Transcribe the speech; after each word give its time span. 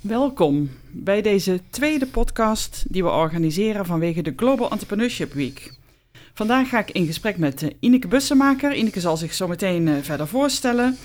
Welkom 0.00 0.70
bij 0.90 1.22
deze 1.22 1.60
tweede 1.70 2.06
podcast 2.06 2.84
die 2.88 3.02
we 3.02 3.10
organiseren 3.10 3.86
vanwege 3.86 4.22
de 4.22 4.32
Global 4.36 4.70
Entrepreneurship 4.70 5.32
Week. 5.32 5.72
Vandaag 6.34 6.68
ga 6.68 6.78
ik 6.78 6.90
in 6.90 7.06
gesprek 7.06 7.38
met 7.38 7.62
uh, 7.62 7.70
Ineke 7.80 8.08
Bussemaker. 8.08 8.74
Ineke 8.74 9.00
zal 9.00 9.16
zich 9.16 9.34
zo 9.34 9.48
meteen 9.48 9.86
uh, 9.86 9.94
verder 10.02 10.28
voorstellen. 10.28 10.96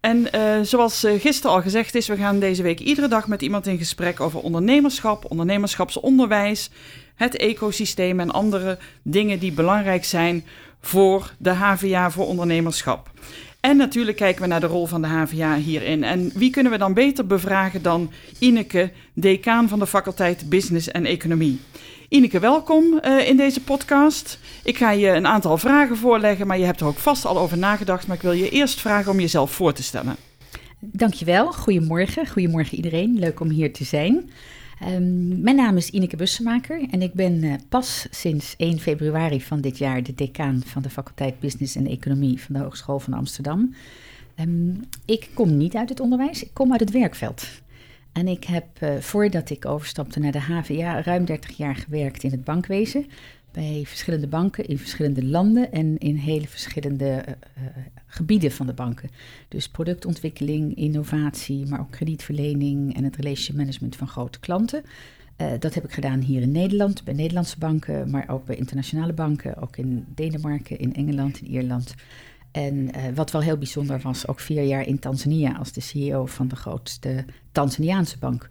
En 0.00 0.26
uh, 0.34 0.60
zoals 0.62 1.06
gisteren 1.18 1.56
al 1.56 1.62
gezegd 1.62 1.94
is, 1.94 2.08
we 2.08 2.16
gaan 2.16 2.38
deze 2.38 2.62
week 2.62 2.80
iedere 2.80 3.08
dag 3.08 3.28
met 3.28 3.42
iemand 3.42 3.66
in 3.66 3.78
gesprek 3.78 4.20
over 4.20 4.40
ondernemerschap, 4.40 5.30
ondernemerschapsonderwijs, 5.30 6.70
het 7.14 7.36
ecosysteem 7.36 8.20
en 8.20 8.30
andere 8.30 8.78
dingen 9.02 9.38
die 9.38 9.52
belangrijk 9.52 10.04
zijn 10.04 10.44
voor 10.80 11.34
de 11.38 11.50
HVA 11.50 12.10
voor 12.10 12.26
ondernemerschap. 12.26 13.10
En 13.64 13.76
natuurlijk 13.76 14.16
kijken 14.16 14.42
we 14.42 14.48
naar 14.48 14.60
de 14.60 14.66
rol 14.66 14.86
van 14.86 15.02
de 15.02 15.08
HVA 15.08 15.56
hierin. 15.56 16.04
En 16.04 16.30
wie 16.34 16.50
kunnen 16.50 16.72
we 16.72 16.78
dan 16.78 16.94
beter 16.94 17.26
bevragen 17.26 17.82
dan 17.82 18.10
Ineke, 18.38 18.92
decaan 19.12 19.68
van 19.68 19.78
de 19.78 19.86
faculteit 19.86 20.48
Business 20.48 20.88
en 20.88 21.06
Economie. 21.06 21.60
Ineke, 22.08 22.38
welkom 22.38 23.00
uh, 23.04 23.28
in 23.28 23.36
deze 23.36 23.60
podcast. 23.60 24.38
Ik 24.64 24.76
ga 24.76 24.90
je 24.90 25.08
een 25.08 25.26
aantal 25.26 25.58
vragen 25.58 25.96
voorleggen, 25.96 26.46
maar 26.46 26.58
je 26.58 26.64
hebt 26.64 26.80
er 26.80 26.86
ook 26.86 26.96
vast 26.96 27.24
al 27.24 27.38
over 27.38 27.58
nagedacht. 27.58 28.06
Maar 28.06 28.16
ik 28.16 28.22
wil 28.22 28.32
je 28.32 28.50
eerst 28.50 28.80
vragen 28.80 29.12
om 29.12 29.20
jezelf 29.20 29.52
voor 29.52 29.72
te 29.72 29.82
stellen. 29.82 30.16
Dankjewel. 30.78 31.52
Goedemorgen. 31.52 32.26
Goedemorgen 32.26 32.76
iedereen. 32.76 33.18
Leuk 33.18 33.40
om 33.40 33.48
hier 33.48 33.72
te 33.72 33.84
zijn. 33.84 34.30
Um, 34.88 35.40
mijn 35.40 35.56
naam 35.56 35.76
is 35.76 35.90
Ineke 35.90 36.16
Bussemaker 36.16 36.86
en 36.90 37.02
ik 37.02 37.12
ben 37.12 37.44
uh, 37.44 37.54
pas 37.68 38.06
sinds 38.10 38.54
1 38.56 38.78
februari 38.78 39.40
van 39.42 39.60
dit 39.60 39.78
jaar 39.78 40.02
de 40.02 40.14
decaan 40.14 40.62
van 40.64 40.82
de 40.82 40.90
faculteit 40.90 41.40
Business 41.40 41.76
en 41.76 41.86
Economie 41.86 42.40
van 42.40 42.54
de 42.54 42.60
Hogeschool 42.60 42.98
van 42.98 43.12
Amsterdam. 43.12 43.74
Um, 44.40 44.80
ik 45.04 45.28
kom 45.34 45.56
niet 45.56 45.74
uit 45.74 45.88
het 45.88 46.00
onderwijs, 46.00 46.42
ik 46.42 46.50
kom 46.52 46.70
uit 46.70 46.80
het 46.80 46.90
werkveld. 46.90 47.46
En 48.12 48.28
ik 48.28 48.44
heb 48.44 48.66
uh, 48.82 48.96
voordat 48.96 49.50
ik 49.50 49.66
overstapte 49.66 50.20
naar 50.20 50.32
de 50.32 50.40
HVA 50.40 51.02
ruim 51.02 51.24
30 51.24 51.56
jaar 51.56 51.76
gewerkt 51.76 52.22
in 52.22 52.30
het 52.30 52.44
bankwezen 52.44 53.06
bij 53.54 53.82
verschillende 53.86 54.26
banken 54.26 54.66
in 54.66 54.78
verschillende 54.78 55.24
landen 55.24 55.72
en 55.72 55.98
in 55.98 56.16
hele 56.16 56.46
verschillende 56.46 57.24
uh, 57.28 57.64
gebieden 58.06 58.52
van 58.52 58.66
de 58.66 58.72
banken. 58.72 59.10
Dus 59.48 59.68
productontwikkeling, 59.68 60.74
innovatie, 60.76 61.66
maar 61.66 61.80
ook 61.80 61.90
kredietverlening 61.90 62.96
en 62.96 63.04
het 63.04 63.16
relationship 63.16 63.56
management 63.56 63.96
van 63.96 64.08
grote 64.08 64.40
klanten. 64.40 64.82
Uh, 65.36 65.46
dat 65.58 65.74
heb 65.74 65.84
ik 65.84 65.92
gedaan 65.92 66.20
hier 66.20 66.42
in 66.42 66.52
Nederland, 66.52 67.04
bij 67.04 67.14
Nederlandse 67.14 67.58
banken, 67.58 68.10
maar 68.10 68.28
ook 68.28 68.44
bij 68.44 68.56
internationale 68.56 69.12
banken, 69.12 69.56
ook 69.56 69.76
in 69.76 70.04
Denemarken, 70.14 70.78
in 70.78 70.94
Engeland, 70.94 71.40
in 71.40 71.46
Ierland. 71.46 71.94
En 72.50 72.90
wat 73.14 73.30
wel 73.30 73.42
heel 73.42 73.58
bijzonder 73.58 74.00
was, 74.00 74.28
ook 74.28 74.40
vier 74.40 74.62
jaar 74.62 74.86
in 74.86 74.98
Tanzania 74.98 75.56
als 75.56 75.72
de 75.72 75.80
CEO 75.80 76.26
van 76.26 76.48
de 76.48 76.56
grootste 76.56 77.24
Tanzaniaanse 77.52 78.18
bank. 78.18 78.48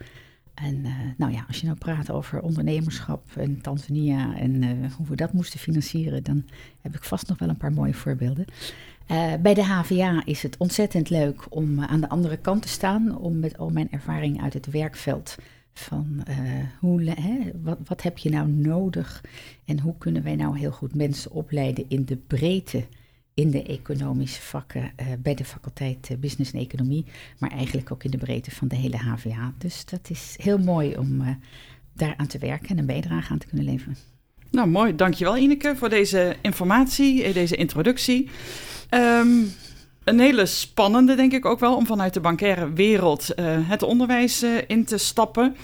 En 0.54 0.76
uh, 0.86 0.92
nou 1.18 1.32
ja, 1.32 1.44
als 1.48 1.60
je 1.60 1.66
nou 1.66 1.78
praat 1.78 2.12
over 2.12 2.42
ondernemerschap 2.42 3.24
en 3.36 3.62
Tanzania 3.62 4.36
en 4.36 4.62
uh, 4.62 4.94
hoe 4.94 5.08
we 5.08 5.16
dat 5.16 5.34
moesten 5.34 5.60
financieren, 5.60 6.24
dan 6.24 6.46
heb 6.82 6.96
ik 6.96 7.04
vast 7.04 7.28
nog 7.28 7.40
wel 7.40 7.50
een 7.50 7.58
paar 7.58 7.74
mooie 7.74 7.94
voorbeelden. 7.94 8.46
Uh, 9.12 9.34
bij 9.42 9.54
de 9.54 9.64
HVA 9.64 10.26
is 10.26 10.44
het 10.44 10.58
ontzettend 10.58 11.10
leuk 11.10 11.46
om 11.50 11.82
aan 11.84 12.02
de 12.02 12.10
andere 12.10 12.38
kant 12.38 12.62
te 12.62 12.68
staan, 12.68 13.18
om 13.18 13.40
met 13.40 13.58
al 13.58 13.70
mijn 13.70 13.92
ervaring 13.92 14.42
uit 14.42 14.54
het 14.54 14.72
werkveld 14.72 15.36
van 15.74 16.24
hoe, 16.80 17.04
hè, 17.04 17.52
wat, 17.62 17.78
wat 17.86 18.02
heb 18.02 18.18
je 18.18 18.30
nou 18.30 18.48
nodig 18.48 19.24
en 19.66 19.80
hoe 19.80 19.98
kunnen 19.98 20.24
wij 20.24 20.36
nou 20.36 20.58
heel 20.58 20.72
goed 20.72 20.96
mensen 20.96 21.32
opleiden 21.32 21.86
in 21.88 22.06
de 22.06 22.16
breedte 22.16 22.86
in 23.34 23.52
de 23.52 23.64
economische 23.64 24.42
vakken 24.42 24.82
uh, 24.82 25.08
bij 25.20 25.36
de 25.36 25.46
faculteit 25.46 26.10
uh, 26.12 26.18
Business 26.18 26.52
en 26.52 26.60
Economie, 26.60 27.06
maar 27.40 27.52
eigenlijk 27.52 27.92
ook 27.92 28.04
in 28.04 28.12
de 28.12 28.18
breedte 28.18 28.52
van 28.52 28.68
de 28.68 28.76
hele 28.76 28.98
HVA. 28.98 29.54
Dus 29.58 29.86
dat 29.86 30.10
is 30.10 30.36
heel 30.38 30.58
mooi 30.58 30.98
om 30.98 31.22
uh, 31.22 31.28
daaraan 31.94 32.28
te 32.28 32.38
werken 32.38 32.70
en 32.70 32.78
een 32.78 32.86
bijdrage 32.86 33.32
aan 33.32 33.38
te 33.38 33.48
kunnen 33.48 33.66
leveren. 33.66 33.98
Nou, 34.52 34.68
mooi. 34.68 34.96
Dankjewel 34.96 35.38
Ineke 35.38 35.76
voor 35.76 35.90
deze 35.90 36.36
informatie, 36.42 37.34
deze 37.34 37.56
introductie. 37.56 38.30
Um, 38.90 39.52
een 40.04 40.20
hele 40.20 40.46
spannende, 40.46 41.16
denk 41.16 41.34
ik 41.34 41.46
ook 41.46 41.60
wel, 41.60 41.76
om 41.76 41.86
vanuit 41.86 42.14
de 42.14 42.20
bankaire 42.20 42.74
wereld 42.74 43.28
het 43.42 43.84
onderwijs 43.84 44.46
in 44.68 44.86
te 44.86 44.98
stappen 44.98 45.56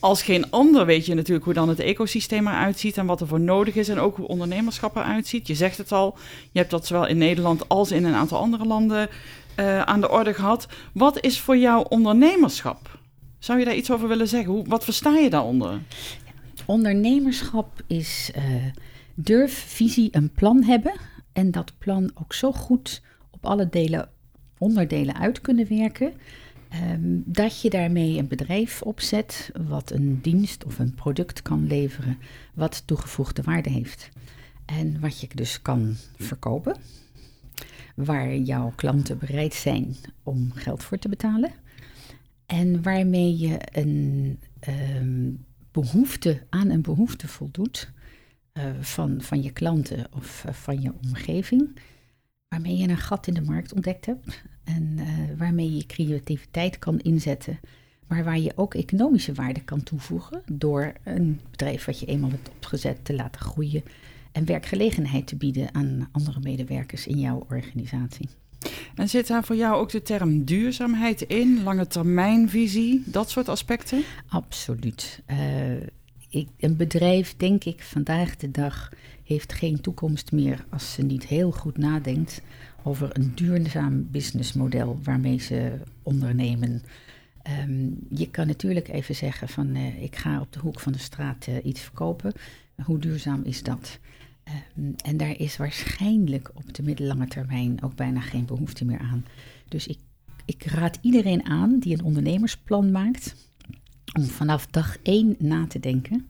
als 0.00 0.22
geen 0.22 0.50
ander 0.50 0.86
weet 0.86 1.06
je 1.06 1.14
natuurlijk 1.14 1.44
hoe 1.44 1.54
dan 1.54 1.68
het 1.68 1.78
ecosysteem 1.78 2.46
eruit 2.46 2.78
ziet 2.78 2.96
en 2.96 3.06
wat 3.06 3.20
er 3.20 3.26
voor 3.26 3.40
nodig 3.40 3.74
is 3.74 3.88
en 3.88 3.98
ook 3.98 4.16
hoe 4.16 4.26
ondernemerschap 4.26 4.96
eruit 4.96 5.26
ziet. 5.26 5.46
Je 5.46 5.54
zegt 5.54 5.78
het 5.78 5.92
al, 5.92 6.18
je 6.52 6.58
hebt 6.58 6.70
dat 6.70 6.86
zowel 6.86 7.06
in 7.06 7.18
Nederland 7.18 7.68
als 7.68 7.90
in 7.90 8.04
een 8.04 8.14
aantal 8.14 8.38
andere 8.38 8.64
landen 8.64 9.08
uh, 9.56 9.82
aan 9.82 10.00
de 10.00 10.10
orde 10.10 10.34
gehad. 10.34 10.68
Wat 10.92 11.20
is 11.20 11.40
voor 11.40 11.56
jou 11.56 11.86
ondernemerschap? 11.88 12.98
Zou 13.38 13.58
je 13.58 13.64
daar 13.64 13.74
iets 13.74 13.90
over 13.90 14.08
willen 14.08 14.28
zeggen? 14.28 14.52
Hoe, 14.52 14.64
wat 14.68 14.84
versta 14.84 15.16
je 15.16 15.30
daaronder? 15.30 15.80
Ondernemerschap 16.66 17.82
is 17.86 18.30
uh, 18.36 18.42
durf, 19.14 19.64
visie 19.66 20.10
en 20.10 20.30
plan 20.30 20.62
hebben 20.62 20.92
en 21.32 21.50
dat 21.50 21.72
plan 21.78 22.10
ook 22.14 22.32
zo 22.32 22.52
goed 22.52 23.02
op 23.30 23.46
alle 23.46 23.68
delen, 23.68 24.08
onderdelen 24.58 25.16
uit 25.16 25.40
kunnen 25.40 25.68
werken 25.68 26.12
Um, 26.74 27.22
dat 27.26 27.60
je 27.60 27.70
daarmee 27.70 28.18
een 28.18 28.28
bedrijf 28.28 28.82
opzet 28.82 29.50
wat 29.68 29.90
een 29.90 30.20
dienst 30.20 30.64
of 30.64 30.78
een 30.78 30.94
product 30.94 31.42
kan 31.42 31.66
leveren 31.66 32.18
wat 32.54 32.82
toegevoegde 32.86 33.42
waarde 33.42 33.70
heeft. 33.70 34.08
En 34.64 35.00
wat 35.00 35.20
je 35.20 35.28
dus 35.34 35.62
kan 35.62 35.96
verkopen, 36.16 36.76
waar 37.94 38.36
jouw 38.36 38.72
klanten 38.76 39.18
bereid 39.18 39.54
zijn 39.54 39.96
om 40.22 40.52
geld 40.52 40.82
voor 40.82 40.98
te 40.98 41.08
betalen. 41.08 41.52
En 42.46 42.82
waarmee 42.82 43.38
je 43.38 43.58
een 43.72 44.38
um, 44.68 45.44
behoefte 45.70 46.46
aan 46.48 46.70
een 46.70 46.82
behoefte 46.82 47.28
voldoet 47.28 47.90
uh, 48.54 48.64
van, 48.80 49.22
van 49.22 49.42
je 49.42 49.50
klanten 49.50 50.06
of 50.16 50.44
uh, 50.46 50.52
van 50.52 50.80
je 50.80 50.92
omgeving. 51.04 51.78
Waarmee 52.48 52.76
je 52.76 52.88
een 52.88 52.96
gat 52.96 53.26
in 53.26 53.34
de 53.34 53.42
markt 53.42 53.72
ontdekt 53.72 54.06
hebt 54.06 54.42
en 54.64 54.96
uh, 54.96 55.06
waarmee 55.38 55.76
je 55.76 55.86
creativiteit 55.86 56.78
kan 56.78 56.98
inzetten, 56.98 57.60
maar 58.06 58.24
waar 58.24 58.38
je 58.38 58.52
ook 58.56 58.74
economische 58.74 59.32
waarde 59.32 59.60
kan 59.60 59.82
toevoegen 59.82 60.42
door 60.52 60.92
een 61.04 61.40
bedrijf 61.50 61.84
wat 61.84 62.00
je 62.00 62.06
eenmaal 62.06 62.30
hebt 62.30 62.50
opgezet 62.50 63.04
te 63.04 63.14
laten 63.14 63.40
groeien 63.40 63.82
en 64.32 64.44
werkgelegenheid 64.44 65.26
te 65.26 65.36
bieden 65.36 65.74
aan 65.74 66.08
andere 66.12 66.40
medewerkers 66.40 67.06
in 67.06 67.18
jouw 67.18 67.46
organisatie. 67.48 68.28
En 68.94 69.08
zit 69.08 69.26
daar 69.26 69.44
voor 69.44 69.56
jou 69.56 69.76
ook 69.76 69.90
de 69.90 70.02
term 70.02 70.44
duurzaamheid 70.44 71.20
in, 71.22 71.62
lange 71.62 71.86
termijnvisie, 71.86 73.02
dat 73.06 73.30
soort 73.30 73.48
aspecten? 73.48 74.02
Absoluut. 74.28 75.22
Uh, 75.30 75.36
ik, 76.30 76.48
een 76.58 76.76
bedrijf, 76.76 77.36
denk 77.36 77.64
ik, 77.64 77.82
vandaag 77.82 78.36
de 78.36 78.50
dag 78.50 78.92
heeft 79.24 79.52
geen 79.52 79.80
toekomst 79.80 80.32
meer 80.32 80.64
als 80.68 80.92
ze 80.92 81.02
niet 81.02 81.26
heel 81.26 81.50
goed 81.50 81.78
nadenkt 81.78 82.42
over 82.82 83.10
een 83.12 83.32
duurzaam 83.34 84.10
businessmodel 84.10 84.98
waarmee 85.02 85.38
ze 85.38 85.78
ondernemen. 86.02 86.82
Um, 87.68 87.98
je 88.10 88.30
kan 88.30 88.46
natuurlijk 88.46 88.88
even 88.88 89.14
zeggen 89.14 89.48
van 89.48 89.76
uh, 89.76 90.02
ik 90.02 90.16
ga 90.16 90.40
op 90.40 90.52
de 90.52 90.58
hoek 90.58 90.80
van 90.80 90.92
de 90.92 90.98
straat 90.98 91.46
uh, 91.46 91.64
iets 91.64 91.80
verkopen. 91.80 92.32
Hoe 92.84 92.98
duurzaam 92.98 93.42
is 93.44 93.62
dat? 93.62 93.98
Um, 94.78 94.94
en 95.04 95.16
daar 95.16 95.38
is 95.38 95.56
waarschijnlijk 95.56 96.50
op 96.54 96.74
de 96.74 96.82
middellange 96.82 97.26
termijn 97.26 97.82
ook 97.82 97.94
bijna 97.94 98.20
geen 98.20 98.44
behoefte 98.44 98.84
meer 98.84 98.98
aan. 98.98 99.24
Dus 99.68 99.86
ik, 99.86 99.98
ik 100.44 100.64
raad 100.64 100.98
iedereen 101.00 101.44
aan 101.44 101.78
die 101.78 101.92
een 101.92 102.04
ondernemersplan 102.04 102.90
maakt 102.90 103.49
om 104.12 104.24
vanaf 104.24 104.66
dag 104.66 104.96
één 105.02 105.36
na 105.38 105.66
te 105.66 105.80
denken. 105.80 106.28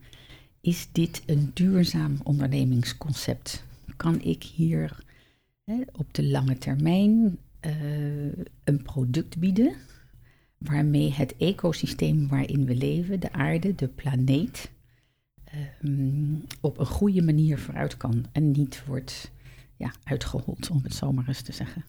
Is 0.60 0.88
dit 0.92 1.22
een 1.26 1.50
duurzaam 1.54 2.16
ondernemingsconcept? 2.22 3.64
Kan 3.96 4.22
ik 4.22 4.42
hier 4.42 5.04
op 5.92 6.14
de 6.14 6.24
lange 6.24 6.58
termijn 6.58 7.38
uh, 7.66 7.72
een 8.64 8.82
product 8.82 9.38
bieden 9.38 9.74
waarmee 10.58 11.12
het 11.12 11.36
ecosysteem 11.36 12.28
waarin 12.28 12.64
we 12.64 12.74
leven, 12.74 13.20
de 13.20 13.32
aarde, 13.32 13.74
de 13.74 13.88
planeet, 13.88 14.70
um, 15.82 16.44
op 16.60 16.78
een 16.78 16.86
goede 16.86 17.22
manier 17.22 17.58
vooruit 17.58 17.96
kan 17.96 18.24
en 18.32 18.50
niet 18.50 18.82
wordt 18.86 19.30
ja, 19.76 19.92
uitgehold, 20.04 20.70
om 20.70 20.80
het 20.82 20.94
zo 20.94 21.12
maar 21.12 21.28
eens 21.28 21.42
te 21.42 21.52
zeggen. 21.52 21.84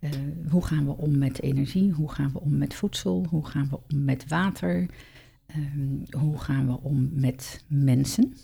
Uh, 0.00 0.10
hoe 0.50 0.64
gaan 0.64 0.86
we 0.86 0.96
om 0.96 1.18
met 1.18 1.42
energie? 1.42 1.90
Hoe 1.90 2.10
gaan 2.10 2.32
we 2.32 2.40
om 2.40 2.58
met 2.58 2.74
voedsel? 2.74 3.26
Hoe 3.28 3.46
gaan 3.46 3.68
we 3.68 3.78
om 3.92 4.04
met 4.04 4.28
water? 4.28 4.86
Um, 5.56 6.02
hoe 6.10 6.38
gaan 6.38 6.66
we 6.66 6.80
om 6.80 7.10
met 7.12 7.64
mensen? 7.68 8.34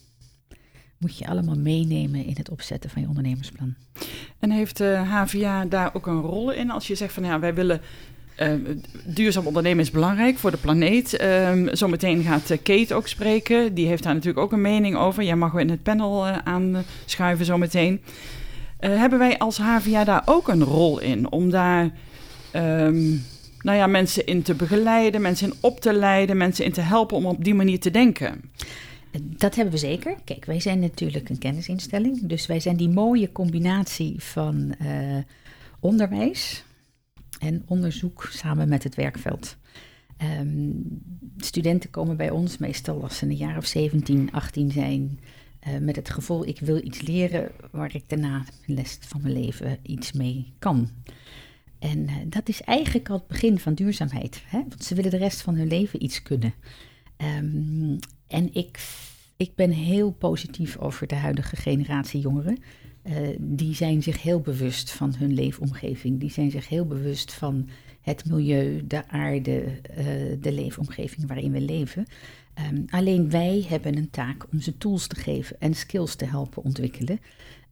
moet 1.03 1.19
je 1.19 1.27
allemaal 1.27 1.59
meenemen 1.59 2.25
in 2.25 2.35
het 2.37 2.51
opzetten 2.51 2.91
van 2.91 3.03
je 3.03 3.09
ondernemersplan. 3.09 3.75
En 4.39 4.51
heeft 4.51 4.77
de 4.77 4.93
uh, 5.03 5.13
HVA 5.13 5.65
daar 5.65 5.95
ook 5.95 6.07
een 6.07 6.21
rol 6.21 6.53
in 6.53 6.71
als 6.71 6.87
je 6.87 6.95
zegt 6.95 7.15
van 7.15 7.25
ja, 7.25 7.39
wij 7.39 7.55
willen 7.55 7.81
uh, 8.39 8.53
duurzaam 9.05 9.47
ondernemen 9.47 9.85
is 9.85 9.91
belangrijk 9.91 10.39
voor 10.39 10.51
de 10.51 10.57
planeet. 10.57 11.21
Uh, 11.21 11.69
zometeen 11.73 12.23
gaat 12.23 12.51
uh, 12.51 12.59
Kate 12.63 12.95
ook 12.95 13.09
spreken. 13.09 13.75
Die 13.75 13.87
heeft 13.87 14.03
daar 14.03 14.15
natuurlijk 14.15 14.45
ook 14.45 14.53
een 14.53 14.61
mening 14.61 14.97
over. 14.97 15.23
Jij 15.23 15.37
mag 15.37 15.53
we 15.53 15.61
in 15.61 15.71
het 15.71 15.83
panel 15.83 16.27
uh, 16.27 16.39
aanschuiven 16.45 17.45
zometeen. 17.45 18.03
hebben 18.79 19.19
wij 19.19 19.39
als 19.39 19.59
HVA 19.59 20.05
daar 20.05 20.23
ook 20.25 20.49
een 20.49 20.65
rol 20.65 20.99
in 20.99 21.31
om 21.31 21.51
daar 21.51 21.91
nou 23.63 23.79
ja, 23.79 23.87
mensen 23.87 24.27
in 24.27 24.43
te 24.43 24.55
begeleiden, 24.55 25.21
mensen 25.21 25.47
in 25.47 25.57
op 25.61 25.81
te 25.81 25.93
leiden, 25.93 26.37
mensen 26.37 26.65
in 26.65 26.73
te 26.73 26.81
helpen 26.81 27.17
om 27.17 27.27
op 27.27 27.45
die 27.45 27.55
manier 27.55 27.81
te 27.81 27.91
denken? 27.91 28.51
Dat 29.21 29.55
hebben 29.55 29.75
we 29.75 29.81
zeker. 29.81 30.17
Kijk, 30.25 30.45
wij 30.45 30.61
zijn 30.61 30.79
natuurlijk 30.79 31.29
een 31.29 31.39
kennisinstelling. 31.39 32.27
Dus 32.27 32.47
wij 32.47 32.61
zijn 32.61 32.77
die 32.77 32.89
mooie 32.89 33.33
combinatie 33.33 34.23
van 34.23 34.75
uh, 34.83 35.17
onderwijs 35.81 36.65
en 37.39 37.63
onderzoek 37.67 38.29
samen 38.31 38.69
met 38.69 38.83
het 38.83 38.95
werkveld. 38.95 39.57
Um, 40.41 41.03
studenten 41.37 41.91
komen 41.91 42.17
bij 42.17 42.31
ons 42.31 42.59
meestal 42.59 43.03
als 43.03 43.17
ze 43.17 43.25
een 43.25 43.37
jaar 43.37 43.57
of 43.57 43.67
17, 43.67 44.33
18 44.33 44.71
zijn. 44.71 45.21
Uh, 45.69 45.79
met 45.79 45.97
het 45.97 46.11
gevoel, 46.11 46.47
ik 46.47 46.61
wil 46.61 46.85
iets 46.85 47.01
leren 47.01 47.51
waar 47.71 47.95
ik 47.95 48.05
daarna 48.07 48.45
de 48.67 48.75
rest 48.75 49.07
van 49.07 49.21
mijn 49.23 49.35
leven 49.35 49.79
iets 49.83 50.13
mee 50.13 50.53
kan. 50.59 50.89
En 51.83 51.99
uh, 51.99 52.15
dat 52.27 52.49
is 52.49 52.61
eigenlijk 52.61 53.11
al 53.11 53.17
het 53.17 53.27
begin 53.27 53.59
van 53.59 53.75
duurzaamheid. 53.75 54.43
Hè? 54.47 54.59
Want 54.69 54.85
ze 54.85 54.95
willen 54.95 55.11
de 55.11 55.17
rest 55.17 55.41
van 55.41 55.55
hun 55.55 55.67
leven 55.69 56.03
iets 56.03 56.23
kunnen. 56.23 56.55
Um, 57.17 57.99
en 58.27 58.55
ik, 58.55 58.87
ik 59.37 59.55
ben 59.55 59.71
heel 59.71 60.11
positief 60.11 60.77
over 60.77 61.07
de 61.07 61.15
huidige 61.15 61.57
generatie 61.57 62.21
jongeren. 62.21 62.59
Uh, 63.05 63.15
die 63.39 63.75
zijn 63.75 64.03
zich 64.03 64.23
heel 64.23 64.41
bewust 64.41 64.91
van 64.91 65.15
hun 65.15 65.35
leefomgeving. 65.35 66.21
Die 66.21 66.31
zijn 66.31 66.51
zich 66.51 66.69
heel 66.69 66.87
bewust 66.87 67.33
van 67.33 67.69
het 68.01 68.25
milieu, 68.25 68.87
de 68.87 69.09
aarde, 69.09 69.65
uh, 69.99 70.05
de 70.41 70.53
leefomgeving 70.53 71.27
waarin 71.27 71.53
we 71.53 71.61
leven. 71.61 72.07
Um, 72.73 72.85
alleen 72.91 73.31
wij 73.31 73.65
hebben 73.69 73.97
een 73.97 74.11
taak 74.11 74.47
om 74.53 74.61
ze 74.61 74.79
tools 74.79 75.07
te 75.07 75.17
geven 75.17 75.57
en 75.59 75.75
skills 75.75 76.15
te 76.15 76.25
helpen 76.25 76.65
ontwikkelen. 76.65 77.21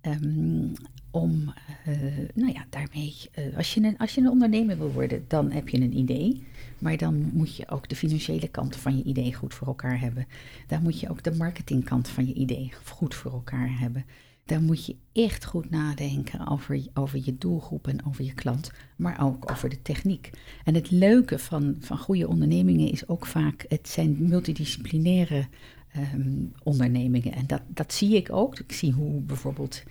Um, 0.03 0.73
om, 1.11 1.53
uh, 1.89 1.97
nou 2.35 2.53
ja, 2.53 2.67
daarmee, 2.71 3.15
uh, 3.39 3.57
als, 3.57 3.75
je 3.75 3.83
een, 3.83 3.99
als 3.99 4.15
je 4.15 4.21
een 4.21 4.29
ondernemer 4.31 4.79
wil 4.79 4.93
worden, 4.93 5.25
dan 5.29 5.51
heb 5.51 5.69
je 5.69 5.81
een 5.81 5.97
idee. 5.97 6.45
Maar 6.79 6.97
dan 6.97 7.31
moet 7.33 7.57
je 7.57 7.69
ook 7.69 7.89
de 7.89 7.97
financiële 7.97 8.49
kant 8.49 8.77
van 8.77 8.97
je 8.97 9.03
idee 9.03 9.35
goed 9.35 9.55
voor 9.55 9.67
elkaar 9.67 10.01
hebben. 10.01 10.27
Dan 10.67 10.83
moet 10.83 11.01
je 11.01 11.11
ook 11.11 11.23
de 11.23 11.33
marketingkant 11.33 12.09
van 12.09 12.27
je 12.27 12.35
idee 12.35 12.73
goed 12.85 13.15
voor 13.15 13.33
elkaar 13.33 13.79
hebben. 13.79 14.05
Dan 14.45 14.65
moet 14.65 14.87
je 14.87 14.97
echt 15.13 15.45
goed 15.45 15.71
nadenken 15.71 16.49
over, 16.49 16.81
over 16.95 17.21
je 17.25 17.39
doelgroep 17.39 17.87
en 17.87 18.07
over 18.07 18.25
je 18.25 18.35
klant, 18.35 18.71
maar 18.97 19.23
ook 19.23 19.51
over 19.51 19.69
de 19.69 19.83
techniek. 19.83 20.31
En 20.65 20.75
het 20.75 20.91
leuke 20.91 21.39
van, 21.39 21.77
van 21.81 21.99
goede 21.99 22.29
ondernemingen 22.29 22.91
is 22.91 23.09
ook 23.09 23.27
vaak, 23.27 23.65
het 23.69 23.89
zijn 23.89 24.17
multidisciplinaire 24.19 25.47
um, 25.97 26.53
ondernemingen. 26.63 27.33
En 27.33 27.47
dat, 27.47 27.63
dat 27.67 27.93
zie 27.93 28.17
ik 28.17 28.33
ook. 28.33 28.59
Ik 28.59 28.73
zie 28.73 28.93
hoe 28.93 29.21
bijvoorbeeld 29.21 29.83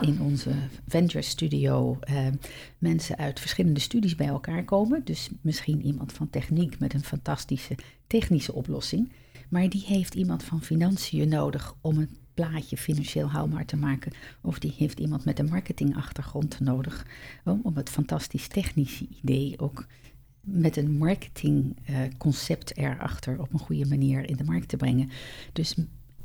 in 0.00 0.20
onze 0.20 0.50
venture 0.88 1.22
studio 1.22 1.98
uh, 2.10 2.26
mensen 2.78 3.16
uit 3.16 3.40
verschillende 3.40 3.80
studies 3.80 4.14
bij 4.14 4.26
elkaar 4.26 4.64
komen. 4.64 5.04
Dus 5.04 5.28
misschien 5.40 5.82
iemand 5.82 6.12
van 6.12 6.30
techniek 6.30 6.78
met 6.78 6.94
een 6.94 7.04
fantastische 7.04 7.74
technische 8.06 8.52
oplossing. 8.52 9.12
Maar 9.48 9.68
die 9.68 9.84
heeft 9.86 10.14
iemand 10.14 10.42
van 10.42 10.62
financiën 10.62 11.28
nodig 11.28 11.74
om 11.80 11.98
het 11.98 12.10
plaatje 12.34 12.76
financieel 12.76 13.30
haalbaar 13.30 13.64
te 13.64 13.76
maken. 13.76 14.12
Of 14.40 14.58
die 14.58 14.74
heeft 14.76 15.00
iemand 15.00 15.24
met 15.24 15.38
een 15.38 15.48
marketingachtergrond 15.48 16.60
nodig 16.60 17.06
om, 17.44 17.60
om 17.62 17.76
het 17.76 17.90
fantastisch 17.90 18.48
technische 18.48 19.06
idee 19.22 19.58
ook 19.58 19.86
met 20.46 20.76
een 20.76 20.98
marketingconcept 20.98 22.78
uh, 22.78 22.84
erachter 22.84 23.40
op 23.40 23.52
een 23.52 23.58
goede 23.58 23.86
manier 23.86 24.28
in 24.28 24.36
de 24.36 24.44
markt 24.44 24.68
te 24.68 24.76
brengen. 24.76 25.10
Dus 25.52 25.76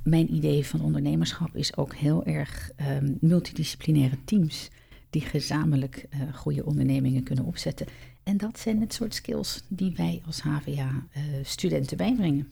mijn 0.03 0.33
idee 0.33 0.65
van 0.65 0.81
ondernemerschap 0.81 1.55
is 1.55 1.77
ook 1.77 1.95
heel 1.95 2.25
erg 2.25 2.71
um, 3.01 3.17
multidisciplinaire 3.21 4.17
teams 4.25 4.69
die 5.09 5.21
gezamenlijk 5.21 6.05
uh, 6.13 6.33
goede 6.33 6.65
ondernemingen 6.65 7.23
kunnen 7.23 7.45
opzetten. 7.45 7.87
En 8.23 8.37
dat 8.37 8.59
zijn 8.59 8.81
het 8.81 8.93
soort 8.93 9.13
skills 9.13 9.63
die 9.67 9.93
wij 9.95 10.21
als 10.25 10.41
HVA-studenten 10.41 12.01
uh, 12.01 12.07
bijbrengen. 12.07 12.47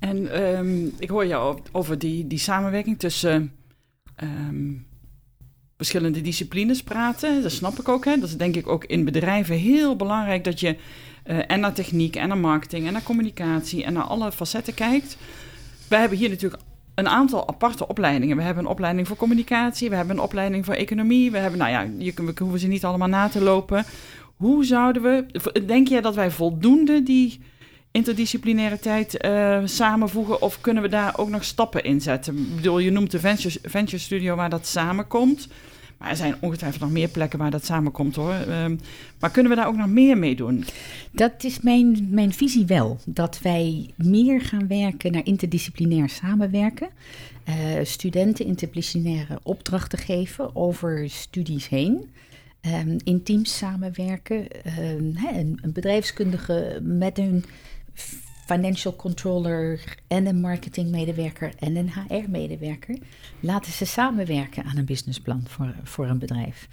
En 0.00 0.42
um, 0.58 0.92
ik 0.98 1.08
hoor 1.08 1.26
jou 1.26 1.60
over 1.72 1.98
die, 1.98 2.26
die 2.26 2.38
samenwerking 2.38 2.98
tussen 2.98 3.52
um, 4.22 4.86
verschillende 5.80 6.20
disciplines 6.20 6.82
praten. 6.82 7.42
Dat 7.42 7.52
snap 7.52 7.78
ik 7.78 7.88
ook. 7.88 8.04
Hè. 8.04 8.18
Dat 8.18 8.28
is 8.28 8.36
denk 8.36 8.56
ik 8.56 8.68
ook 8.68 8.84
in 8.84 9.04
bedrijven 9.04 9.56
heel 9.56 9.96
belangrijk 9.96 10.44
dat 10.44 10.60
je 10.60 10.76
uh, 11.26 11.38
en 11.46 11.60
naar 11.60 11.72
techniek 11.72 12.16
en 12.16 12.28
naar 12.28 12.38
marketing 12.38 12.86
en 12.86 12.92
naar 12.92 13.02
communicatie 13.02 13.84
en 13.84 13.92
naar 13.92 14.02
alle 14.02 14.32
facetten 14.32 14.74
kijkt. 14.74 15.16
We 15.88 15.96
hebben 15.96 16.18
hier 16.18 16.28
natuurlijk 16.28 16.62
een 16.94 17.08
aantal 17.08 17.48
aparte 17.48 17.88
opleidingen. 17.88 18.36
We 18.36 18.42
hebben 18.42 18.64
een 18.64 18.70
opleiding 18.70 19.06
voor 19.06 19.16
communicatie, 19.16 19.88
we 19.90 19.96
hebben 19.96 20.16
een 20.16 20.22
opleiding 20.22 20.64
voor 20.64 20.74
economie. 20.74 21.30
We 21.30 21.38
hebben, 21.38 21.58
nou 21.58 21.70
ja, 21.70 21.86
je, 21.98 22.12
we 22.14 22.32
hoeven 22.38 22.60
ze 22.60 22.66
niet 22.66 22.84
allemaal 22.84 23.08
na 23.08 23.28
te 23.28 23.40
lopen. 23.40 23.84
Hoe 24.36 24.64
zouden 24.64 25.02
we, 25.02 25.26
denk 25.66 25.88
je 25.88 26.00
dat 26.00 26.14
wij 26.14 26.30
voldoende 26.30 27.02
die 27.02 27.40
interdisciplinaire 27.90 28.78
tijd 28.78 29.24
uh, 29.24 29.58
samenvoegen? 29.64 30.42
Of 30.42 30.60
kunnen 30.60 30.82
we 30.82 30.88
daar 30.88 31.18
ook 31.18 31.28
nog 31.28 31.44
stappen 31.44 31.84
in 31.84 32.00
zetten? 32.00 32.36
Ik 32.36 32.56
bedoel, 32.56 32.78
je 32.78 32.90
noemt 32.90 33.10
de 33.10 33.20
venture, 33.20 33.58
venture 33.62 33.98
studio 33.98 34.36
waar 34.36 34.50
dat 34.50 34.66
samenkomt. 34.66 35.48
Maar 36.00 36.10
er 36.10 36.16
zijn 36.16 36.34
ongetwijfeld 36.40 36.82
nog 36.82 36.90
meer 36.90 37.08
plekken 37.08 37.38
waar 37.38 37.50
dat 37.50 37.64
samenkomt 37.64 38.16
hoor. 38.16 38.34
Um, 38.34 38.80
maar 39.18 39.30
kunnen 39.30 39.52
we 39.52 39.58
daar 39.58 39.66
ook 39.66 39.76
nog 39.76 39.88
meer 39.88 40.18
mee 40.18 40.36
doen? 40.36 40.64
Dat 41.10 41.44
is 41.44 41.60
mijn, 41.60 42.06
mijn 42.10 42.32
visie 42.32 42.66
wel. 42.66 42.98
Dat 43.04 43.40
wij 43.42 43.90
meer 43.96 44.40
gaan 44.40 44.66
werken 44.66 45.12
naar 45.12 45.26
interdisciplinair 45.26 46.08
samenwerken. 46.08 46.88
Uh, 47.48 47.54
studenten 47.82 48.44
interdisciplinaire 48.44 49.38
opdrachten 49.42 49.98
geven 49.98 50.56
over 50.56 51.10
studies 51.10 51.68
heen. 51.68 52.10
Um, 52.66 52.96
in 53.04 53.22
teams 53.22 53.56
samenwerken. 53.56 54.36
Um, 54.36 55.16
een, 55.32 55.58
een 55.62 55.72
bedrijfskundige 55.72 56.80
met 56.82 57.16
hun 57.16 57.44
financial 58.54 58.96
controller 58.96 59.96
en 60.06 60.26
een 60.26 60.40
marketingmedewerker 60.40 61.52
en 61.58 61.76
een 61.76 61.90
HR-medewerker. 61.90 62.98
Laten 63.40 63.72
ze 63.72 63.84
samenwerken 63.84 64.64
aan 64.64 64.76
een 64.76 64.84
businessplan 64.84 65.42
voor, 65.46 65.74
voor 65.82 66.06
een 66.06 66.18
bedrijf. 66.18 66.68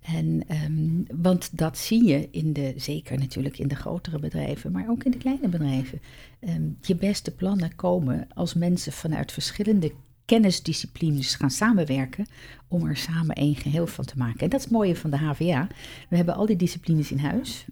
En, 0.00 0.42
um, 0.64 1.06
want 1.22 1.58
dat 1.58 1.78
zie 1.78 2.04
je 2.04 2.28
in 2.30 2.52
de, 2.52 2.72
zeker 2.76 3.18
natuurlijk 3.18 3.58
in 3.58 3.68
de 3.68 3.74
grotere 3.74 4.18
bedrijven, 4.18 4.72
maar 4.72 4.88
ook 4.88 5.04
in 5.04 5.10
de 5.10 5.18
kleine 5.18 5.48
bedrijven. 5.48 6.00
Um, 6.40 6.78
je 6.80 6.94
beste 6.94 7.30
plannen 7.30 7.74
komen 7.74 8.28
als 8.34 8.54
mensen 8.54 8.92
vanuit 8.92 9.32
verschillende 9.32 9.92
kennisdisciplines 10.24 11.34
gaan 11.34 11.50
samenwerken 11.50 12.26
om 12.68 12.86
er 12.86 12.96
samen 12.96 13.34
één 13.34 13.56
geheel 13.56 13.86
van 13.86 14.04
te 14.04 14.18
maken. 14.18 14.40
En 14.40 14.48
dat 14.48 14.58
is 14.58 14.64
het 14.64 14.74
mooie 14.74 14.96
van 14.96 15.10
de 15.10 15.16
HVA. 15.16 15.68
We 16.08 16.16
hebben 16.16 16.34
al 16.34 16.46
die 16.46 16.56
disciplines 16.56 17.10
in 17.10 17.18
huis. 17.18 17.66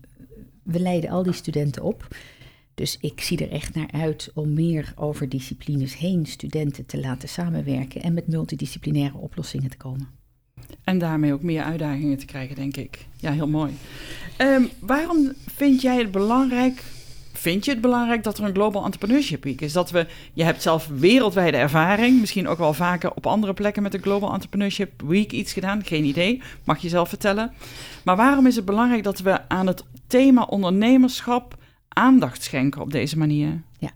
We 0.63 0.81
leiden 0.81 1.11
al 1.11 1.23
die 1.23 1.33
studenten 1.33 1.83
op. 1.83 2.09
Dus 2.77 2.97
ik 3.01 3.21
zie 3.21 3.39
er 3.39 3.51
echt 3.51 3.75
naar 3.75 3.91
uit 3.93 4.31
om 4.35 4.53
meer 4.53 4.93
over 4.97 5.29
disciplines 5.29 5.97
heen 5.97 6.27
studenten 6.27 6.87
te 6.87 7.01
laten 7.01 7.29
samenwerken 7.29 8.03
en 8.03 8.15
met 8.15 8.27
multidisciplinaire 8.27 9.17
oplossingen 9.17 9.71
te 9.71 9.77
komen. 9.77 10.09
En 10.85 10.99
daarmee 10.99 11.33
ook 11.33 11.43
meer 11.43 11.63
uitdagingen 11.63 12.19
te 12.19 12.25
krijgen, 12.27 12.57
denk 12.57 12.77
ik. 12.77 13.07
Ja, 13.17 13.33
heel 13.33 13.49
mooi. 13.49 13.73
Um, 14.39 14.69
waarom 14.81 15.33
vind 15.55 15.81
jij 15.81 15.99
het 15.99 16.11
belangrijk, 16.11 16.83
vind 17.33 17.65
je 17.65 17.71
het 17.71 17.81
belangrijk 17.81 18.23
dat 18.23 18.39
er 18.39 18.45
een 18.45 18.55
Global 18.55 18.85
Entrepreneurship 18.85 19.45
Week 19.45 19.61
is? 19.61 19.73
Dat 19.73 19.91
we, 19.91 20.07
je 20.33 20.45
hebt 20.45 20.63
zelf 20.63 20.87
wereldwijde 20.87 21.57
ervaring, 21.57 22.21
misschien 22.21 22.49
ook 22.49 22.59
wel 22.59 22.75
vaker 22.75 23.13
op 23.13 23.27
andere 23.27 23.55
plekken 23.55 23.83
met 23.83 23.93
de 23.93 23.99
Global 23.99 24.33
Entrepreneurship 24.33 25.03
Week 25.03 25.33
iets 25.33 25.53
gedaan, 25.53 25.85
geen 25.85 26.05
idee, 26.05 26.43
mag 26.65 26.79
je 26.79 26.89
zelf 26.89 27.09
vertellen. 27.09 27.53
Maar 28.05 28.17
waarom 28.17 28.47
is 28.47 28.57
het 28.57 28.65
belangrijk 28.65 29.03
dat 29.03 29.19
we 29.19 29.49
aan 29.49 29.67
het 29.67 29.85
thema 30.07 30.43
ondernemerschap 30.43 31.65
aandacht 31.97 32.43
schenken 32.43 32.81
op 32.81 32.91
deze 32.91 33.19
manier. 33.19 33.63
Ja, 33.79 33.91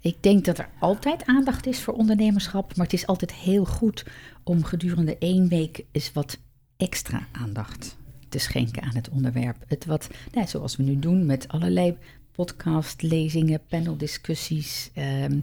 ik 0.00 0.16
denk 0.22 0.44
dat 0.44 0.58
er 0.58 0.68
altijd 0.78 1.26
aandacht 1.26 1.66
is 1.66 1.80
voor 1.80 1.94
ondernemerschap, 1.94 2.76
maar 2.76 2.86
het 2.86 2.94
is 2.94 3.06
altijd 3.06 3.32
heel 3.32 3.64
goed 3.64 4.04
om 4.42 4.64
gedurende 4.64 5.18
één 5.18 5.48
week 5.48 5.84
eens 5.92 6.12
wat 6.12 6.38
extra 6.76 7.26
aandacht 7.32 7.96
te 8.28 8.38
schenken 8.38 8.82
aan 8.82 8.94
het 8.94 9.08
onderwerp. 9.08 9.56
Het 9.66 9.84
wat, 9.84 10.08
nou, 10.32 10.46
zoals 10.46 10.76
we 10.76 10.82
nu 10.82 10.98
doen 10.98 11.26
met 11.26 11.48
allerlei 11.48 11.96
podcast, 12.32 13.02
lezingen, 13.02 13.60
paneldiscussies. 13.68 14.90
Um, 14.96 15.42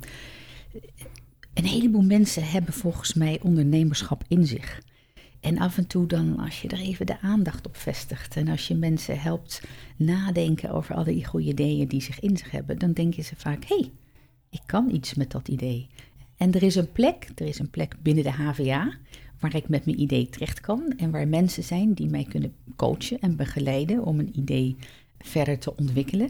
een 1.54 1.66
heleboel 1.66 2.02
mensen 2.02 2.44
hebben 2.44 2.74
volgens 2.74 3.14
mij 3.14 3.40
ondernemerschap 3.42 4.24
in 4.28 4.46
zich. 4.48 4.82
En 5.42 5.58
af 5.58 5.78
en 5.78 5.88
toe 5.88 6.08
dan, 6.08 6.40
als 6.40 6.62
je 6.62 6.68
er 6.68 6.80
even 6.80 7.06
de 7.06 7.20
aandacht 7.20 7.68
op 7.68 7.78
vestigt 7.78 8.36
en 8.36 8.48
als 8.48 8.68
je 8.68 8.76
mensen 8.76 9.20
helpt 9.20 9.62
nadenken 9.98 10.72
over 10.72 10.96
al 10.96 11.04
die 11.04 11.26
goede 11.26 11.48
ideeën 11.48 11.88
die 11.88 12.02
zich 12.02 12.20
in 12.20 12.38
zich 12.38 12.52
hebben, 12.52 12.80
dan 12.80 12.94
denken 12.94 13.24
ze 13.24 13.36
vaak, 13.36 13.66
hé, 13.66 13.76
hey, 13.76 13.92
ik 14.50 14.62
kan 14.66 14.90
iets 14.92 15.14
met 15.14 15.32
dat 15.32 15.48
idee. 15.48 15.88
En 16.38 16.52
er 16.52 16.64
is 16.64 16.76
een 16.76 16.92
plek, 16.92 17.30
er 17.36 17.46
is 17.46 17.60
een 17.60 17.70
plek 17.70 17.96
binnen 18.02 18.24
de 18.24 18.32
HVA 18.32 18.94
waar 19.40 19.56
ik 19.56 19.70
met 19.70 19.86
mijn 19.86 20.02
idee 20.02 20.30
terecht 20.30 20.60
kan 20.60 20.94
en 20.98 21.12
waar 21.12 21.28
mensen 21.28 21.64
zijn 21.64 21.94
die 21.94 22.10
mij 22.10 22.26
kunnen 22.30 22.54
coachen 22.76 23.20
en 23.20 23.36
begeleiden 23.36 24.04
om 24.06 24.20
een 24.20 24.38
idee 24.38 24.76
verder 25.20 25.60
te 25.60 25.76
ontwikkelen. 25.76 26.30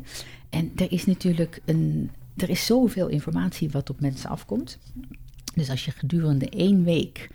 En 0.50 0.72
er 0.76 0.92
is 0.92 1.06
natuurlijk 1.06 1.62
een, 1.66 2.12
er 2.38 2.50
is 2.50 2.66
zoveel 2.66 3.08
informatie 3.08 3.70
wat 3.70 3.90
op 3.90 4.00
mensen 4.00 4.30
afkomt. 4.30 4.78
Dus 5.56 5.70
als 5.70 5.86
je 5.86 5.92
gedurende 5.92 6.50
één 6.50 6.84
week 6.84 7.30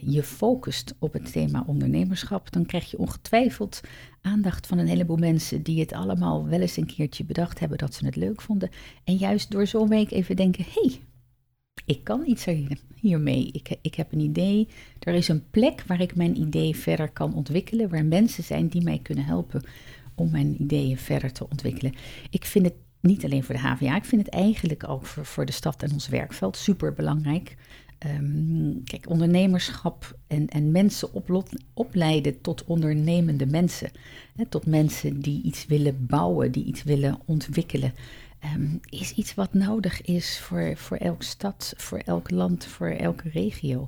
je 0.00 0.22
focust 0.22 0.94
op 0.98 1.12
het 1.12 1.32
thema 1.32 1.64
ondernemerschap, 1.66 2.52
dan 2.52 2.66
krijg 2.66 2.90
je 2.90 2.98
ongetwijfeld 2.98 3.80
aandacht 4.20 4.66
van 4.66 4.78
een 4.78 4.86
heleboel 4.86 5.16
mensen 5.16 5.62
die 5.62 5.80
het 5.80 5.92
allemaal 5.92 6.48
wel 6.48 6.60
eens 6.60 6.76
een 6.76 6.86
keertje 6.86 7.24
bedacht 7.24 7.58
hebben 7.58 7.78
dat 7.78 7.94
ze 7.94 8.04
het 8.04 8.16
leuk 8.16 8.40
vonden. 8.40 8.70
En 9.04 9.14
juist 9.14 9.50
door 9.50 9.66
zo'n 9.66 9.88
week 9.88 10.10
even 10.10 10.36
denken: 10.36 10.64
hé, 10.64 10.80
hey, 10.82 11.00
ik 11.84 12.04
kan 12.04 12.22
iets 12.26 12.46
hiermee. 12.94 13.48
Ik, 13.52 13.76
ik 13.82 13.94
heb 13.94 14.12
een 14.12 14.20
idee. 14.20 14.68
Er 14.98 15.14
is 15.14 15.28
een 15.28 15.50
plek 15.50 15.82
waar 15.86 16.00
ik 16.00 16.16
mijn 16.16 16.40
idee 16.40 16.76
verder 16.76 17.10
kan 17.10 17.34
ontwikkelen, 17.34 17.88
waar 17.88 18.04
mensen 18.04 18.44
zijn 18.44 18.68
die 18.68 18.82
mij 18.82 18.98
kunnen 18.98 19.24
helpen 19.24 19.64
om 20.14 20.30
mijn 20.30 20.62
ideeën 20.62 20.98
verder 20.98 21.32
te 21.32 21.48
ontwikkelen. 21.48 21.94
Ik 22.30 22.44
vind 22.44 22.64
het 22.64 22.74
niet 23.00 23.24
alleen 23.24 23.44
voor 23.44 23.54
de 23.54 23.60
HVA, 23.60 23.96
ik 23.96 24.04
vind 24.04 24.26
het 24.26 24.34
eigenlijk 24.34 24.88
ook 24.88 25.06
voor, 25.06 25.26
voor 25.26 25.46
de 25.46 25.52
stad 25.52 25.82
en 25.82 25.92
ons 25.92 26.08
werkveld 26.08 26.56
super 26.56 26.92
belangrijk. 26.92 27.56
Ehm, 28.06 28.84
kijk, 28.84 29.10
ondernemerschap 29.10 30.18
en, 30.26 30.48
en 30.48 30.70
mensen 30.70 31.08
opleiden 31.74 32.40
tot 32.40 32.64
ondernemende 32.64 33.46
mensen. 33.46 33.90
Hè, 34.36 34.46
tot 34.46 34.66
mensen 34.66 35.20
die 35.20 35.42
iets 35.42 35.66
willen 35.66 36.06
bouwen, 36.06 36.52
die 36.52 36.64
iets 36.64 36.82
willen 36.82 37.18
ontwikkelen. 37.24 37.94
Ehm, 38.38 38.66
is 38.88 39.12
iets 39.12 39.34
wat 39.34 39.54
nodig 39.54 40.02
is 40.02 40.38
voor, 40.38 40.76
voor 40.76 40.96
elke 40.96 41.24
stad, 41.24 41.74
voor 41.76 41.98
elk 41.98 42.30
land, 42.30 42.64
voor 42.64 42.88
elke 42.88 43.28
regio. 43.28 43.86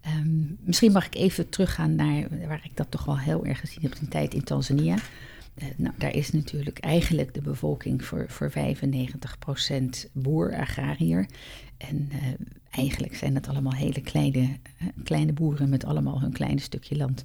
Ehm, 0.00 0.42
misschien 0.60 0.92
mag 0.92 1.06
ik 1.06 1.14
even 1.14 1.48
teruggaan 1.48 1.94
naar 1.94 2.28
waar 2.48 2.64
ik 2.64 2.76
dat 2.76 2.90
toch 2.90 3.04
wel 3.04 3.18
heel 3.18 3.44
erg 3.44 3.60
gezien 3.60 3.82
heb 3.82 3.94
in 3.94 4.08
tijd 4.08 4.34
in 4.34 4.44
Tanzania. 4.44 4.96
Uh, 5.62 5.64
nou, 5.76 5.94
daar 5.98 6.14
is 6.14 6.32
natuurlijk 6.32 6.78
eigenlijk 6.78 7.34
de 7.34 7.40
bevolking 7.40 8.04
voor, 8.04 8.24
voor 8.28 8.52
95% 8.52 8.54
boer-agrariër. 10.12 11.26
En 11.76 12.08
uh, 12.12 12.18
eigenlijk 12.70 13.14
zijn 13.14 13.34
het 13.34 13.48
allemaal 13.48 13.74
hele 13.74 14.00
kleine, 14.00 14.40
uh, 14.40 14.88
kleine 15.04 15.32
boeren 15.32 15.68
met 15.68 15.84
allemaal 15.84 16.20
hun 16.20 16.32
kleine 16.32 16.60
stukje 16.60 16.96
land. 16.96 17.22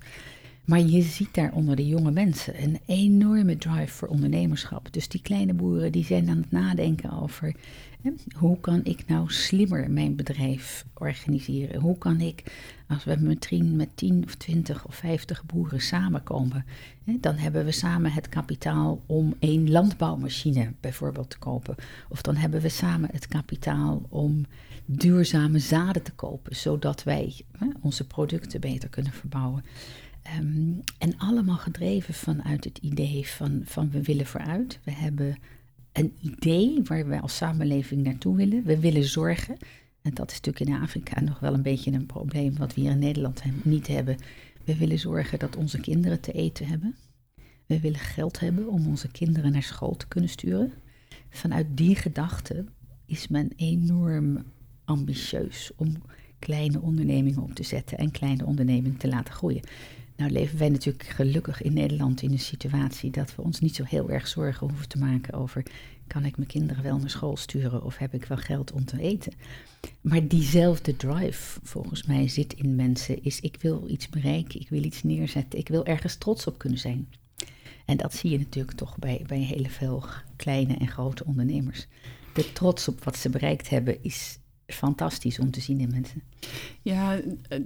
Maar 0.70 0.80
je 0.80 1.02
ziet 1.02 1.34
daar 1.34 1.52
onder 1.54 1.76
de 1.76 1.88
jonge 1.88 2.12
mensen 2.12 2.64
een 2.64 2.80
enorme 2.86 3.58
drive 3.58 3.94
voor 3.94 4.08
ondernemerschap. 4.08 4.94
Dus 4.94 5.08
die 5.08 5.22
kleine 5.22 5.54
boeren 5.54 5.92
die 5.92 6.06
zijn 6.06 6.30
aan 6.30 6.38
het 6.38 6.52
nadenken 6.52 7.12
over 7.22 7.56
hè, 8.02 8.12
hoe 8.36 8.60
kan 8.60 8.84
ik 8.84 9.08
nou 9.08 9.32
slimmer 9.32 9.92
mijn 9.92 10.16
bedrijf 10.16 10.86
organiseren? 10.94 11.82
Hoe 11.82 11.98
kan 11.98 12.22
ik, 12.22 12.44
als 12.88 13.04
we 13.04 13.16
met 13.20 13.42
10, 13.42 13.76
met 13.76 13.90
10 13.96 14.24
of 14.24 14.36
20 14.36 14.86
of 14.86 14.96
50 14.96 15.46
boeren 15.46 15.82
samenkomen, 15.82 16.66
hè, 17.04 17.18
dan 17.20 17.36
hebben 17.36 17.66
we 17.66 17.72
samen 17.72 18.12
het 18.12 18.30
kapitaal 18.30 19.02
om 19.06 19.36
één 19.40 19.72
landbouwmachine 19.72 20.74
bijvoorbeeld 20.80 21.30
te 21.30 21.38
kopen. 21.38 21.76
Of 22.10 22.22
dan 22.22 22.36
hebben 22.36 22.62
we 22.62 22.70
samen 22.70 23.10
het 23.12 23.28
kapitaal 23.28 24.02
om 24.10 24.46
duurzame 24.86 25.60
zaden 25.60 26.04
te 26.04 26.12
kopen, 26.12 26.56
zodat 26.56 27.04
wij 27.04 27.36
onze 27.82 28.08
producten 28.08 28.62
beter 28.62 28.90
kunnen 28.90 29.14
verbouwen. 29.14 29.64
Ehm, 30.30 30.74
en 30.98 31.18
allemaal 31.18 31.58
gedreven 31.58 32.14
vanuit 32.14 32.64
het 32.64 32.78
idee 32.78 33.28
van, 33.28 33.62
van 33.66 33.90
we 33.92 34.02
willen 34.02 34.26
vooruit. 34.26 34.80
We 34.84 34.92
hebben 34.92 35.38
een 35.92 36.14
idee 36.22 36.82
waar 36.84 37.08
we 37.08 37.20
als 37.20 37.36
samenleving 37.36 38.04
naartoe 38.04 38.36
willen. 38.36 38.64
We 38.64 38.80
willen 38.80 39.04
zorgen. 39.04 39.58
En 40.02 40.14
dat 40.14 40.32
is 40.32 40.42
natuurlijk 40.42 40.72
in 40.72 40.82
Afrika 40.82 41.22
nog 41.22 41.40
wel 41.40 41.54
een 41.54 41.62
beetje 41.62 41.92
een 41.92 42.06
probleem 42.06 42.58
wat 42.58 42.74
we 42.74 42.82
hier 42.82 42.92
in 42.92 43.00
Nederland 43.00 43.42
niet 43.64 43.88
hebben. 43.88 44.18
We 44.64 44.78
willen 44.78 45.00
zorgen 45.00 45.40
dat 45.40 45.56
onze 45.56 45.80
kinderen 45.80 46.20
te 46.20 46.32
eten 46.32 46.68
hebben. 46.68 46.96
We 47.66 47.80
willen 47.80 48.00
geld 48.00 48.40
hebben 48.40 48.68
om 48.68 48.88
onze 48.88 49.12
kinderen 49.12 49.52
naar 49.52 49.64
school 49.64 49.96
te 49.96 50.08
kunnen 50.08 50.30
sturen. 50.30 50.74
Vanuit 51.30 51.68
die 51.78 51.96
gedachte 51.96 52.66
is 53.06 53.28
men 53.28 53.52
enorm 53.56 54.44
ambitieus 54.86 55.72
om 55.76 56.02
kleine 56.40 56.82
ondernemingen 56.82 57.42
op 57.42 57.54
te 57.54 57.64
zetten 57.64 57.98
en 57.98 58.12
kleine 58.12 58.46
ondernemingen 58.46 58.98
te 58.98 59.08
laten 59.08 59.34
groeien. 59.34 59.62
Nou 60.20 60.32
leven 60.32 60.58
wij 60.58 60.70
natuurlijk 60.70 61.04
gelukkig 61.04 61.62
in 61.62 61.74
Nederland 61.74 62.22
in 62.22 62.32
een 62.32 62.40
situatie 62.40 63.12
dat 63.12 63.36
we 63.36 63.42
ons 63.42 63.60
niet 63.60 63.76
zo 63.76 63.84
heel 63.84 64.10
erg 64.10 64.28
zorgen 64.28 64.68
hoeven 64.68 64.88
te 64.88 64.98
maken 64.98 65.34
over 65.34 65.64
kan 66.08 66.26
ik 66.26 66.38
mijn 66.38 66.50
kinderen 66.50 66.84
wel 66.84 66.98
naar 66.98 67.10
school 67.10 67.38
sturen 67.38 67.84
of 67.84 67.98
heb 67.98 68.14
ik 68.14 68.26
wel 68.26 68.38
geld 68.38 68.72
om 68.72 68.86
te 68.86 69.02
eten. 69.02 69.34
Maar 70.02 70.28
diezelfde 70.28 70.96
drive 70.96 71.60
volgens 71.64 72.06
mij 72.06 72.28
zit 72.28 72.54
in 72.54 72.76
mensen 72.76 73.24
is 73.24 73.40
ik 73.40 73.58
wil 73.60 73.84
iets 73.88 74.10
bereiken, 74.10 74.60
ik 74.60 74.70
wil 74.70 74.84
iets 74.84 75.04
neerzetten, 75.04 75.60
ik 75.60 75.68
wil 75.68 75.86
ergens 75.86 76.16
trots 76.16 76.48
op 76.48 76.58
kunnen 76.58 76.80
zijn. 76.80 77.10
En 77.86 77.98
dat 77.98 78.14
zie 78.14 78.32
je 78.32 78.38
natuurlijk 78.38 78.78
toch 78.78 78.98
bij, 78.98 79.24
bij 79.28 79.40
heel 79.40 79.70
veel 79.70 80.04
kleine 80.36 80.74
en 80.74 80.88
grote 80.88 81.26
ondernemers. 81.26 81.88
De 82.34 82.54
trots 82.54 82.88
op 82.88 83.04
wat 83.04 83.18
ze 83.18 83.30
bereikt 83.30 83.70
hebben 83.70 84.04
is, 84.04 84.40
fantastisch 84.70 85.40
om 85.40 85.52
te 85.52 85.62
zien 85.62 85.80
in 85.80 85.90
mensen. 85.92 86.22
Ja, 86.82 87.20
eh, 87.48 87.60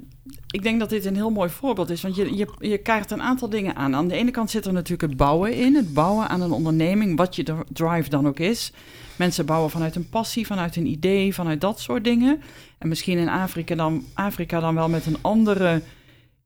ik 0.48 0.63
denk 0.63 0.79
dat 0.79 0.89
dit 0.89 1.05
een 1.05 1.15
heel 1.15 1.29
mooi 1.29 1.50
voorbeeld 1.50 1.89
is, 1.89 2.01
want 2.01 2.15
je, 2.15 2.36
je, 2.36 2.48
je 2.60 2.77
kaart 2.77 3.12
een 3.12 3.22
aantal 3.22 3.50
dingen 3.50 3.75
aan. 3.75 3.95
Aan 3.95 4.07
de 4.07 4.15
ene 4.15 4.31
kant 4.31 4.50
zit 4.50 4.65
er 4.65 4.74
natuurlijk 4.74 5.10
het 5.10 5.17
bouwen 5.17 5.53
in, 5.53 5.75
het 5.75 5.93
bouwen 5.93 6.27
aan 6.27 6.41
een 6.41 6.51
onderneming, 6.51 7.17
wat 7.17 7.36
je 7.36 7.55
drive 7.74 8.10
dan 8.10 8.27
ook 8.27 8.39
is. 8.39 8.72
Mensen 9.15 9.45
bouwen 9.45 9.72
vanuit 9.72 9.95
een 9.95 10.10
passie, 10.10 10.45
vanuit 10.45 10.75
een 10.75 10.88
idee, 10.88 11.33
vanuit 11.33 11.62
dat 11.62 11.79
soort 11.79 12.03
dingen. 12.03 12.41
En 12.77 12.88
misschien 12.88 13.17
in 13.17 13.29
Afrika 13.29 13.75
dan, 13.75 14.05
Afrika 14.13 14.60
dan 14.60 14.75
wel 14.75 14.89
met 14.89 15.05
een 15.05 15.17
andere 15.22 15.81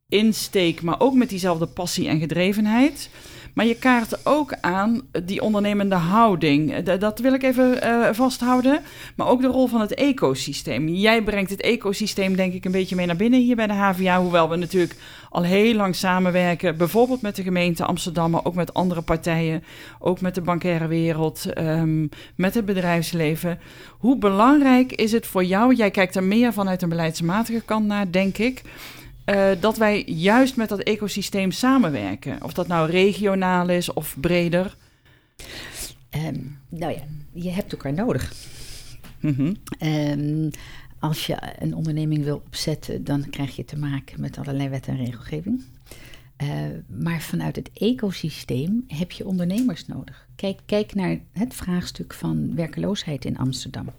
insteek, 0.09 0.81
maar 0.81 0.99
ook 0.99 1.13
met 1.13 1.29
diezelfde 1.29 1.65
passie 1.65 2.07
en 2.07 2.19
gedrevenheid. 2.19 3.09
Maar 3.57 3.65
je 3.65 3.75
kaart 3.75 4.25
ook 4.25 4.53
aan 4.61 5.01
die 5.25 5.41
ondernemende 5.41 5.95
houding. 5.95 6.73
Eh, 6.73 6.99
dat 6.99 7.19
wil 7.19 7.33
ik 7.33 7.43
even 7.43 7.77
uh, 7.83 8.09
vasthouden. 8.11 8.79
Maar 9.15 9.27
ook 9.27 9.41
de 9.41 9.47
rol 9.47 9.67
van 9.67 9.81
het 9.81 9.93
ecosysteem. 9.93 10.87
Jij 10.87 11.23
brengt 11.23 11.49
het 11.49 11.61
ecosysteem 11.61 12.35
denk 12.35 12.53
ik 12.53 12.65
een 12.65 12.71
beetje 12.71 12.95
mee 12.95 13.05
naar 13.05 13.15
binnen 13.15 13.39
hier 13.39 13.55
bij 13.55 13.67
de 13.67 13.73
HVA. 13.73 14.21
Hoewel 14.21 14.49
we 14.49 14.55
natuurlijk 14.55 14.95
al 15.29 15.43
heel 15.43 15.73
lang 15.73 15.95
samenwerken. 15.95 16.77
Bijvoorbeeld 16.77 17.21
met 17.21 17.35
de 17.35 17.43
gemeente 17.43 17.85
Amsterdam, 17.85 18.31
maar 18.31 18.45
ook 18.45 18.55
met 18.55 18.73
andere 18.73 19.01
partijen. 19.01 19.63
Ook 19.99 20.21
met 20.21 20.35
de 20.35 20.41
bankaire 20.41 20.87
wereld, 20.87 21.57
um, 21.57 22.09
met 22.35 22.53
het 22.53 22.65
bedrijfsleven. 22.65 23.59
Hoe 23.97 24.17
belangrijk 24.17 24.91
is 24.91 25.11
het 25.11 25.27
voor 25.27 25.43
jou? 25.43 25.75
Jij 25.75 25.91
kijkt 25.91 26.15
er 26.15 26.23
meer 26.23 26.53
vanuit 26.53 26.81
een 26.81 26.89
beleidsmatige 26.89 27.61
kant 27.65 27.85
naar, 27.85 28.11
denk 28.11 28.37
ik 28.37 28.63
uh, 29.29 29.49
dat 29.59 29.77
wij 29.77 30.03
juist 30.05 30.55
met 30.55 30.69
dat 30.69 30.79
ecosysteem 30.79 31.51
samenwerken. 31.51 32.43
Of 32.43 32.53
dat 32.53 32.67
nou 32.67 32.89
regionaal 32.89 33.69
is 33.69 33.93
of 33.93 34.15
breder. 34.19 34.75
Um, 36.15 36.59
nou 36.69 36.93
ja, 36.93 37.01
je 37.31 37.49
hebt 37.49 37.71
elkaar 37.71 37.93
nodig. 37.93 38.33
Mm 39.19 39.33
-hmm. 39.33 39.55
um, 39.87 40.49
als 40.99 41.25
je 41.25 41.37
een 41.59 41.75
onderneming 41.75 42.23
wil 42.23 42.41
opzetten, 42.45 43.03
dan 43.03 43.29
krijg 43.29 43.55
je 43.55 43.65
te 43.65 43.77
maken 43.77 44.21
met 44.21 44.37
allerlei 44.37 44.69
wet 44.69 44.87
en 44.87 44.97
regelgeving. 44.97 45.63
Uh, 46.43 46.49
maar 46.87 47.21
vanuit 47.21 47.55
het 47.55 47.69
ecosysteem 47.73 48.83
heb 48.87 49.11
je 49.11 49.25
ondernemers 49.25 49.85
nodig. 49.85 50.27
Kijk, 50.35 50.59
kijk 50.65 50.95
naar 50.95 51.19
het 51.31 51.53
vraagstuk 51.53 52.13
van 52.13 52.55
werkeloosheid 52.55 53.25
in 53.25 53.37
Amsterdam. 53.37 53.89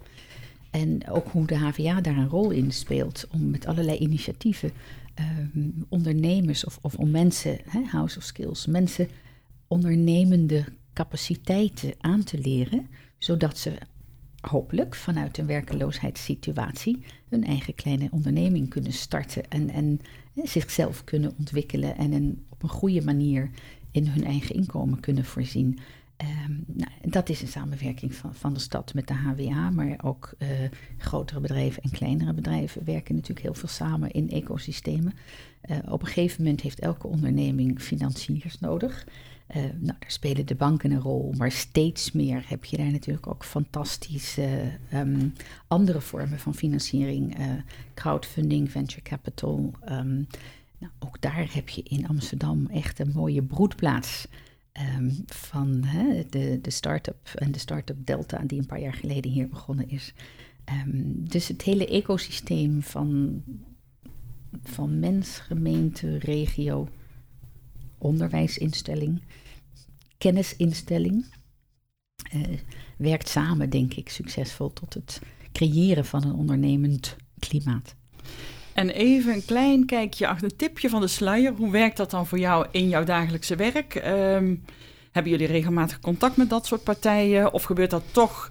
En 0.70 1.08
ook 1.08 1.28
hoe 1.28 1.46
de 1.46 1.56
HVA 1.56 2.00
daar 2.00 2.16
een 2.16 2.28
rol 2.28 2.50
in 2.50 2.72
speelt 2.72 3.26
om 3.30 3.50
met 3.50 3.66
allerlei 3.66 3.98
initiatieven 3.98 4.72
um, 5.54 5.86
ondernemers 5.88 6.64
of, 6.64 6.78
of 6.82 6.94
om 6.94 7.10
mensen, 7.10 7.58
hè, 7.68 7.82
House 7.82 8.18
of 8.18 8.24
Skills, 8.24 8.66
mensen 8.66 9.08
ondernemende 9.66 10.64
capaciteiten 10.92 11.94
aan 12.00 12.24
te 12.24 12.38
leren, 12.38 12.86
zodat 13.18 13.58
ze 13.58 13.72
hopelijk 14.40 14.94
vanuit 14.94 15.38
een 15.38 15.46
werkeloosheidssituatie 15.46 17.02
hun 17.28 17.44
eigen 17.44 17.74
kleine 17.74 18.08
onderneming 18.10 18.68
kunnen 18.68 18.92
starten 18.92 19.50
en, 19.50 19.70
en 19.70 20.00
zichzelf 20.34 21.04
kunnen 21.04 21.34
ontwikkelen 21.38 21.96
en 21.96 22.44
op 22.48 22.62
een 22.62 22.68
goede 22.68 23.04
manier 23.04 23.50
in 23.90 24.06
hun 24.06 24.24
eigen 24.24 24.54
inkomen 24.54 25.00
kunnen 25.00 25.24
voorzien. 25.24 25.78
Um, 26.22 26.64
nou, 26.66 26.90
dat 27.02 27.28
is 27.28 27.42
een 27.42 27.48
samenwerking 27.48 28.14
van, 28.14 28.34
van 28.34 28.54
de 28.54 28.60
stad 28.60 28.94
met 28.94 29.06
de 29.06 29.14
HWA, 29.14 29.70
maar 29.70 29.98
ook 30.02 30.34
uh, 30.38 30.48
grotere 30.96 31.40
bedrijven 31.40 31.82
en 31.82 31.90
kleinere 31.90 32.32
bedrijven 32.32 32.84
werken 32.84 33.14
natuurlijk 33.14 33.46
heel 33.46 33.54
veel 33.54 33.68
samen 33.68 34.10
in 34.10 34.30
ecosystemen. 34.30 35.12
Uh, 35.70 35.76
op 35.88 36.00
een 36.00 36.06
gegeven 36.06 36.42
moment 36.42 36.60
heeft 36.60 36.80
elke 36.80 37.06
onderneming 37.06 37.80
financiers 37.80 38.60
nodig. 38.60 39.06
Uh, 39.56 39.56
nou, 39.56 39.72
daar 39.80 40.10
spelen 40.10 40.46
de 40.46 40.54
banken 40.54 40.90
een 40.90 41.00
rol, 41.00 41.34
maar 41.36 41.52
steeds 41.52 42.12
meer 42.12 42.44
heb 42.46 42.64
je 42.64 42.76
daar 42.76 42.90
natuurlijk 42.90 43.26
ook 43.26 43.44
fantastische 43.44 44.72
um, 44.94 45.32
andere 45.66 46.00
vormen 46.00 46.38
van 46.38 46.54
financiering, 46.54 47.36
crowdfunding, 47.94 48.70
venture 48.70 49.02
capital. 49.02 49.72
Um, 49.90 50.26
nou, 50.78 50.92
ook 50.98 51.20
daar 51.20 51.48
heb 51.52 51.68
je 51.68 51.82
in 51.82 52.08
Amsterdam 52.08 52.66
echt 52.66 52.98
een 52.98 53.12
mooie 53.14 53.42
broedplaats. 53.42 54.26
Um, 54.72 55.22
van 55.26 55.84
hè, 55.84 56.24
de, 56.28 56.58
de 56.62 56.70
start-up 56.70 57.28
en 57.34 57.52
de 57.52 57.58
start-up 57.58 58.06
Delta, 58.06 58.38
die 58.46 58.58
een 58.58 58.66
paar 58.66 58.80
jaar 58.80 58.94
geleden 58.94 59.30
hier 59.30 59.48
begonnen 59.48 59.88
is. 59.88 60.14
Um, 60.86 61.28
dus 61.28 61.48
het 61.48 61.62
hele 61.62 61.86
ecosysteem 61.86 62.82
van, 62.82 63.42
van 64.62 64.98
mens, 64.98 65.38
gemeente, 65.38 66.18
regio, 66.18 66.88
onderwijsinstelling, 67.98 69.22
kennisinstelling, 70.18 71.24
uh, 72.34 72.58
werkt 72.96 73.28
samen, 73.28 73.70
denk 73.70 73.94
ik, 73.94 74.08
succesvol 74.08 74.72
tot 74.72 74.94
het 74.94 75.20
creëren 75.52 76.04
van 76.04 76.24
een 76.24 76.34
ondernemend 76.34 77.16
klimaat. 77.38 77.94
En 78.78 78.90
even 78.90 79.32
een 79.32 79.44
klein 79.44 79.86
kijkje 79.86 80.28
achter, 80.28 80.50
een 80.50 80.56
tipje 80.56 80.88
van 80.88 81.00
de 81.00 81.06
sluier. 81.06 81.52
Hoe 81.52 81.70
werkt 81.70 81.96
dat 81.96 82.10
dan 82.10 82.26
voor 82.26 82.38
jou 82.38 82.66
in 82.70 82.88
jouw 82.88 83.04
dagelijkse 83.04 83.56
werk? 83.56 83.94
Ehm, 83.94 84.54
hebben 85.12 85.32
jullie 85.32 85.46
regelmatig 85.46 86.00
contact 86.00 86.36
met 86.36 86.50
dat 86.50 86.66
soort 86.66 86.82
partijen? 86.82 87.52
Of 87.52 87.62
gebeurt 87.62 87.90
dat 87.90 88.02
toch 88.12 88.48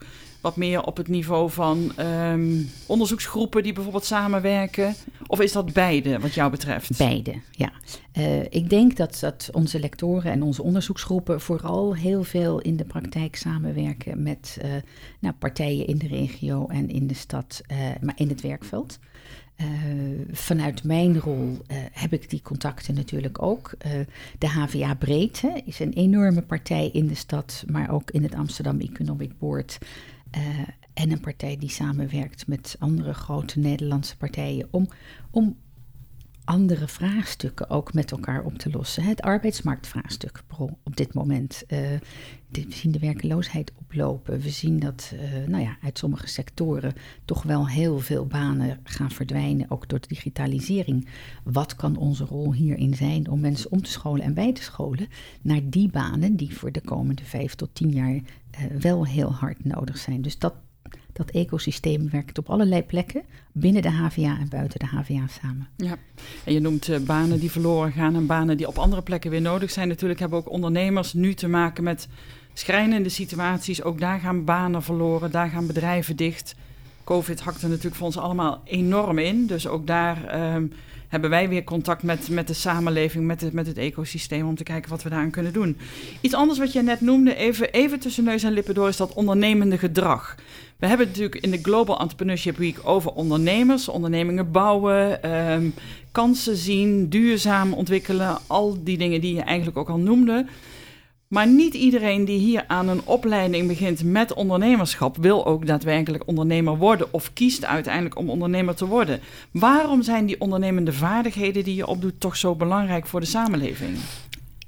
wat 0.48 0.56
meer 0.56 0.84
op 0.84 0.98
het 0.98 1.08
niveau 1.08 1.50
van 1.50 1.92
ehm, 1.96 2.62
onderzoeksgroepen 2.86 3.64
die 3.64 3.74
bijvoorbeeld 3.74 4.06
samenwerken? 4.06 4.96
Of 5.28 5.40
is 5.40 5.52
dat 5.52 5.74
beide 5.74 6.20
wat 6.20 6.34
jou 6.34 6.52
betreft? 6.52 6.98
Beide, 6.98 7.34
ja. 7.52 7.72
Uh, 8.18 8.44
ik 8.44 8.70
denk 8.70 8.98
dat, 8.98 9.18
dat 9.20 9.50
onze 9.52 9.80
lectoren 9.80 10.32
en 10.32 10.44
onze 10.44 10.64
onderzoeksgroepen 10.64 11.42
vooral 11.42 11.96
heel 11.96 12.24
veel 12.24 12.60
in 12.60 12.78
de 12.78 12.86
praktijk 12.86 13.36
samenwerken 13.36 14.24
met 14.24 14.58
uh, 14.64 14.72
nou, 15.20 15.36
partijen 15.40 15.88
in 15.88 15.98
de 15.98 16.08
regio 16.08 16.68
en 16.68 16.90
in 16.90 17.08
de 17.08 17.14
stad, 17.14 17.62
uh, 17.72 17.78
maar 18.02 18.16
in 18.18 18.30
het 18.30 18.42
werkveld. 18.42 19.00
Vanuit 20.32 20.84
mijn 20.84 21.20
rol 21.20 21.58
heb 21.92 22.14
ik 22.14 22.30
die 22.30 22.42
contacten 22.42 22.96
natuurlijk 22.96 23.42
ook. 23.42 23.72
De 24.38 24.48
HVA 24.48 24.96
Breedte 24.96 25.62
is 25.66 25.80
een 25.80 25.94
enorme 25.94 26.42
partij 26.42 26.90
in 26.94 27.08
de 27.08 27.16
stad, 27.16 27.64
maar 27.68 27.92
ook 27.92 28.12
in 28.12 28.24
het 28.24 28.36
Amsterdam 28.36 28.80
Economic 28.80 29.38
Board. 29.40 29.78
En 30.94 31.12
een 31.12 31.20
partij 31.20 31.58
die 31.58 31.70
samenwerkt 31.70 32.48
met 32.48 32.76
andere 32.80 33.14
grote 33.14 33.60
Nederlandse 33.60 34.18
partijen 34.18 34.68
om, 34.72 34.88
om 35.32 35.58
andere 36.48 36.88
vraagstukken 36.88 37.70
ook 37.70 37.94
met 37.94 38.12
elkaar 38.12 38.44
op 38.44 38.58
te 38.58 38.70
lossen. 38.70 39.04
Het 39.04 39.22
arbeidsmarktvraagstuk 39.22 40.44
op 40.84 40.96
dit 40.96 41.14
moment. 41.14 41.64
Uh, 41.68 41.80
we 42.50 42.66
zien 42.70 42.92
de 42.92 43.00
werkeloosheid 43.00 43.72
oplopen. 43.80 44.40
We 44.40 44.50
zien 44.50 44.80
dat 44.80 45.12
uh, 45.14 45.48
nou 45.48 45.64
ja, 45.64 45.78
uit 45.84 45.98
sommige 45.98 46.28
sectoren 46.28 46.94
toch 47.26 47.44
wel 47.44 47.68
heel 47.68 48.00
veel 48.00 48.26
banen 48.26 48.80
gaan 48.84 49.12
verdwijnen, 49.12 49.72
ook 49.72 49.90
door 49.90 50.00
de 50.00 50.08
digitalisering. 50.08 51.08
Wat 51.44 51.76
kan 51.76 51.98
onze 51.98 52.26
rol 52.26 52.54
hierin 52.54 52.96
zijn 52.96 53.30
om 53.30 53.40
mensen 53.40 53.72
om 53.72 53.82
te 53.82 53.92
scholen 53.92 54.24
en 54.24 54.34
bij 54.34 54.54
te 54.54 54.64
scholen 54.64 55.08
naar 55.42 55.62
die 55.64 55.90
banen 55.90 56.36
die 56.36 56.58
voor 56.58 56.72
de 56.72 56.82
komende 56.82 57.24
vijf 57.24 57.56
tot 57.56 57.70
tien 57.74 57.92
jaar 57.92 58.22
wel 58.80 59.06
heel 59.06 59.34
hard 59.34 59.66
nodig 59.66 59.98
zijn? 59.98 60.22
Dus 60.22 60.40
dat, 60.40 60.54
dat 61.14 61.30
ecosysteem 61.30 62.10
werkt 62.10 62.38
op 62.38 62.50
allerlei 62.50 62.84
plekken, 62.84 63.24
binnen 63.52 63.82
de 63.82 63.92
HVA 63.92 64.38
en 64.40 64.50
buiten 64.50 64.80
de 64.80 64.86
HVA 64.86 65.28
samen. 65.42 65.68
Ja, 65.76 65.98
en 66.44 66.54
je 66.54 66.60
noemt 66.60 66.88
uh, 66.88 67.00
banen 67.00 67.40
die 67.40 67.52
verloren 67.52 67.92
gaan 67.92 68.16
en 68.16 68.26
banen 68.26 68.58
die 68.58 68.68
op 68.68 68.78
andere 68.78 69.02
plekken 69.02 69.32
weer 69.32 69.42
nodig 69.42 69.72
zijn. 69.72 69.88
Natuurlijk 69.88 70.20
hebben 70.20 70.40
ook 70.40 70.50
ondernemers 70.50 71.14
nu 71.14 71.34
te 71.34 71.48
maken 71.48 71.84
met 71.84 72.08
schrijnende 72.54 73.10
situaties. 73.10 73.84
Ook 73.84 74.00
daar 74.00 74.20
gaan 74.20 74.46
banen 74.46 74.84
verloren, 74.84 75.32
daar 75.32 75.50
gaan 75.50 75.68
bedrijven 75.68 76.16
dicht. 76.16 76.56
Covid 77.08 77.40
hakte 77.40 77.68
natuurlijk 77.68 77.96
voor 77.96 78.06
ons 78.06 78.18
allemaal 78.18 78.62
enorm 78.64 79.18
in. 79.18 79.46
Dus 79.46 79.68
ook 79.68 79.88
daar 79.88 80.54
um, 80.56 80.72
hebben 81.08 81.30
wij 81.30 81.50
weer 81.50 81.64
contact 81.64 82.04
met, 82.04 82.30
met 82.30 82.48
de 82.48 82.54
samenleving, 82.54 83.26
met 83.26 83.42
het, 83.42 83.54
met 83.54 83.68
het 83.68 83.78
ecosysteem, 83.78 84.48
om 84.48 84.56
te 84.56 84.64
kijken 84.64 84.90
wat 84.90 85.04
we 85.04 85.10
daaraan 85.10 85.32
kunnen 85.32 85.54
doen. 85.54 85.78
Iets 86.22 86.34
anders 86.34 86.60
wat 86.60 86.74
je 86.74 86.82
net 86.82 87.02
noemde, 87.02 87.36
even, 87.36 87.72
even 87.72 88.00
tussen 88.00 88.24
neus 88.24 88.44
en 88.44 88.52
lippen 88.52 88.74
door, 88.74 88.88
is 88.88 88.98
dat 88.98 89.14
ondernemende 89.14 89.78
gedrag. 89.78 90.36
We 90.78 90.88
hebben 90.88 91.08
natuurlijk 91.08 91.44
in 91.44 91.52
de 91.52 91.60
Global 91.62 92.00
Entrepreneurship 92.00 92.58
Week 92.58 92.80
over 92.84 93.12
ondernemers, 93.12 93.90
ondernemingen 93.90 94.52
bouwen, 94.52 95.32
um, 95.32 95.74
kansen 96.12 96.56
zien, 96.56 97.10
duurzaam 97.10 97.74
ontwikkelen, 97.74 98.38
al 98.48 98.84
die 98.84 98.98
dingen 98.98 99.22
die 99.22 99.34
je 99.34 99.42
eigenlijk 99.42 99.78
ook 99.78 99.90
al 99.90 99.98
noemde. 99.98 100.46
Maar 101.28 101.48
niet 101.48 101.74
iedereen 101.74 102.26
die 102.26 102.40
hier 102.40 102.64
aan 102.68 102.88
een 102.88 103.06
opleiding 103.06 103.68
begint 103.68 104.04
met 104.04 104.34
ondernemerschap 104.34 105.18
wil 105.18 105.46
ook 105.46 105.66
daadwerkelijk 105.66 106.28
ondernemer 106.28 106.78
worden 106.78 107.14
of 107.14 107.34
kiest 107.34 107.66
uiteindelijk 107.66 108.18
om 108.18 108.30
ondernemer 108.30 108.76
te 108.76 108.86
worden. 108.86 109.20
Waarom 109.52 110.02
zijn 110.02 110.26
die 110.26 110.42
ondernemende 110.42 110.94
vaardigheden 110.94 111.64
die 111.64 111.76
je 111.76 111.88
opdoet 111.88 112.20
toch 112.20 112.38
zo 112.38 112.56
belangrijk 112.56 113.06
voor 113.06 113.20
de 113.20 113.26
samenleving? 113.26 113.98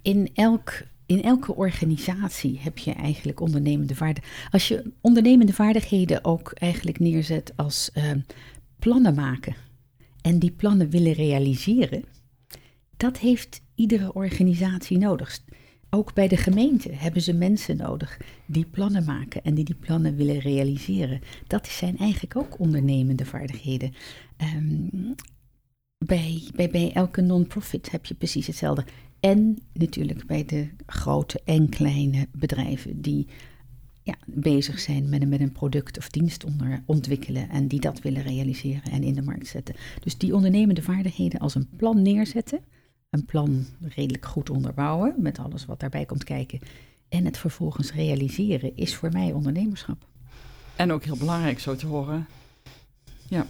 In 0.01 0.29
elk 0.33 0.81
in 1.05 1.23
elke 1.23 1.55
organisatie 1.55 2.59
heb 2.61 2.77
je 2.77 2.91
eigenlijk 2.93 3.39
ondernemende 3.39 3.95
vaardigheden. 3.95 4.49
Als 4.51 4.67
je 4.67 4.91
ondernemende 5.01 5.53
vaardigheden 5.53 6.25
ook 6.25 6.51
eigenlijk 6.53 6.99
neerzet 6.99 7.53
als 7.55 7.89
uh, 7.93 8.03
plannen 8.79 9.15
maken 9.15 9.55
en 10.21 10.39
die 10.39 10.51
plannen 10.51 10.89
willen 10.89 11.13
realiseren, 11.13 12.03
dat 12.97 13.17
heeft 13.17 13.61
iedere 13.75 14.13
organisatie 14.13 14.97
nodig. 14.97 15.39
Ook 15.89 16.13
bij 16.13 16.27
de 16.27 16.37
gemeente 16.37 16.91
hebben 16.91 17.21
ze 17.21 17.33
mensen 17.33 17.77
nodig 17.77 18.19
die 18.45 18.65
plannen 18.65 19.05
maken 19.05 19.43
en 19.43 19.53
die 19.53 19.65
die 19.65 19.75
plannen 19.75 20.15
willen 20.15 20.39
realiseren. 20.39 21.21
Dat 21.47 21.67
zijn 21.67 21.97
eigenlijk 21.97 22.35
ook 22.35 22.59
ondernemende 22.59 23.25
vaardigheden. 23.25 23.93
Um, 24.55 25.15
bij, 26.05 26.43
bij, 26.55 26.69
bij 26.69 26.91
elke 26.93 27.21
non-profit 27.21 27.91
heb 27.91 28.05
je 28.05 28.13
precies 28.13 28.47
hetzelfde. 28.47 28.85
En 29.19 29.57
natuurlijk 29.73 30.25
bij 30.25 30.45
de 30.45 30.69
grote 30.85 31.41
en 31.45 31.69
kleine 31.69 32.27
bedrijven 32.31 33.01
die 33.01 33.27
ja, 34.03 34.15
bezig 34.25 34.79
zijn 34.79 35.09
met 35.09 35.21
een, 35.21 35.29
met 35.29 35.39
een 35.39 35.51
product 35.51 35.97
of 35.97 36.09
dienst 36.09 36.43
onder, 36.43 36.83
ontwikkelen 36.85 37.49
en 37.49 37.67
die 37.67 37.79
dat 37.79 38.01
willen 38.01 38.21
realiseren 38.21 38.91
en 38.91 39.03
in 39.03 39.13
de 39.13 39.21
markt 39.21 39.47
zetten. 39.47 39.75
Dus 39.99 40.17
die 40.17 40.35
ondernemende 40.35 40.81
vaardigheden 40.81 41.39
als 41.39 41.55
een 41.55 41.69
plan 41.75 42.01
neerzetten 42.01 42.59
een 43.09 43.25
plan 43.25 43.65
redelijk 43.81 44.25
goed 44.25 44.49
onderbouwen 44.49 45.13
met 45.17 45.39
alles 45.39 45.65
wat 45.65 45.79
daarbij 45.79 46.05
komt 46.05 46.23
kijken 46.23 46.59
en 47.09 47.25
het 47.25 47.37
vervolgens 47.37 47.93
realiseren 47.93 48.71
is 48.75 48.95
voor 48.95 49.09
mij 49.11 49.31
ondernemerschap. 49.31 49.97
En 50.75 50.91
ook 50.91 51.03
heel 51.03 51.17
belangrijk 51.17 51.59
zo 51.59 51.75
te 51.75 51.87
horen. 51.87 52.27
Ja. 53.27 53.45